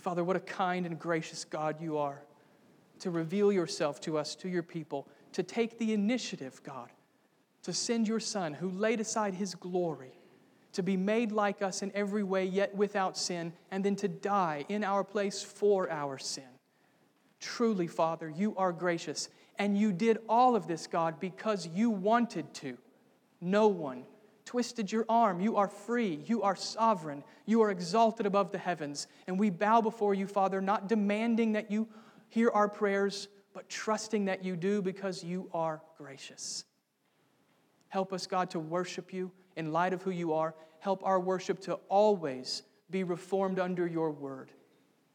Father, 0.00 0.24
what 0.24 0.36
a 0.36 0.40
kind 0.40 0.86
and 0.86 0.98
gracious 0.98 1.44
God 1.44 1.80
you 1.80 1.98
are 1.98 2.22
to 2.98 3.10
reveal 3.10 3.52
yourself 3.52 4.00
to 4.00 4.18
us, 4.18 4.34
to 4.36 4.48
your 4.48 4.62
people, 4.62 5.06
to 5.32 5.42
take 5.42 5.78
the 5.78 5.92
initiative, 5.92 6.60
God, 6.64 6.90
to 7.62 7.72
send 7.72 8.08
your 8.08 8.20
Son 8.20 8.54
who 8.54 8.70
laid 8.70 9.00
aside 9.00 9.34
his 9.34 9.54
glory 9.54 10.18
to 10.76 10.82
be 10.82 10.96
made 10.96 11.32
like 11.32 11.62
us 11.62 11.82
in 11.82 11.90
every 11.94 12.22
way, 12.22 12.44
yet 12.44 12.74
without 12.74 13.16
sin, 13.16 13.50
and 13.70 13.82
then 13.82 13.96
to 13.96 14.08
die 14.08 14.66
in 14.68 14.84
our 14.84 15.02
place 15.02 15.42
for 15.42 15.90
our 15.90 16.18
sin. 16.18 16.44
Truly, 17.40 17.86
Father, 17.86 18.28
you 18.28 18.54
are 18.56 18.72
gracious, 18.72 19.30
and 19.58 19.78
you 19.78 19.90
did 19.90 20.18
all 20.28 20.54
of 20.54 20.66
this, 20.66 20.86
God, 20.86 21.18
because 21.18 21.66
you 21.66 21.88
wanted 21.88 22.52
to. 22.54 22.76
No 23.40 23.68
one 23.68 24.04
twisted 24.44 24.92
your 24.92 25.06
arm. 25.08 25.40
You 25.40 25.56
are 25.56 25.66
free. 25.66 26.20
You 26.26 26.42
are 26.42 26.54
sovereign. 26.54 27.24
You 27.46 27.62
are 27.62 27.70
exalted 27.70 28.26
above 28.26 28.52
the 28.52 28.58
heavens. 28.58 29.06
And 29.26 29.38
we 29.38 29.48
bow 29.48 29.80
before 29.80 30.12
you, 30.12 30.26
Father, 30.26 30.60
not 30.60 30.88
demanding 30.88 31.52
that 31.52 31.70
you 31.70 31.88
hear 32.28 32.50
our 32.50 32.68
prayers, 32.68 33.28
but 33.54 33.68
trusting 33.70 34.26
that 34.26 34.44
you 34.44 34.56
do 34.56 34.82
because 34.82 35.24
you 35.24 35.48
are 35.54 35.80
gracious. 35.96 36.66
Help 37.88 38.12
us, 38.12 38.26
God, 38.26 38.50
to 38.50 38.60
worship 38.60 39.14
you 39.14 39.32
in 39.56 39.72
light 39.72 39.92
of 39.92 40.02
who 40.02 40.10
you 40.10 40.34
are. 40.34 40.54
Help 40.78 41.04
our 41.04 41.18
worship 41.18 41.60
to 41.62 41.74
always 41.88 42.62
be 42.90 43.02
reformed 43.02 43.58
under 43.58 43.86
your 43.86 44.10
word. 44.10 44.50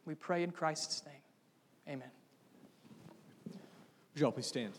We 0.06 0.16
pray 0.16 0.44
in 0.44 0.52
Christ's 0.52 1.04
name. 1.06 1.16
Amen. 1.88 2.10
Would 4.14 4.20
you 4.20 4.26
all 4.26 4.32
please 4.32 4.48
stand? 4.48 4.74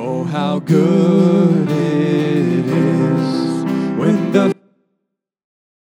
Oh, 0.00 0.24
how 0.24 0.58
good 0.58 1.57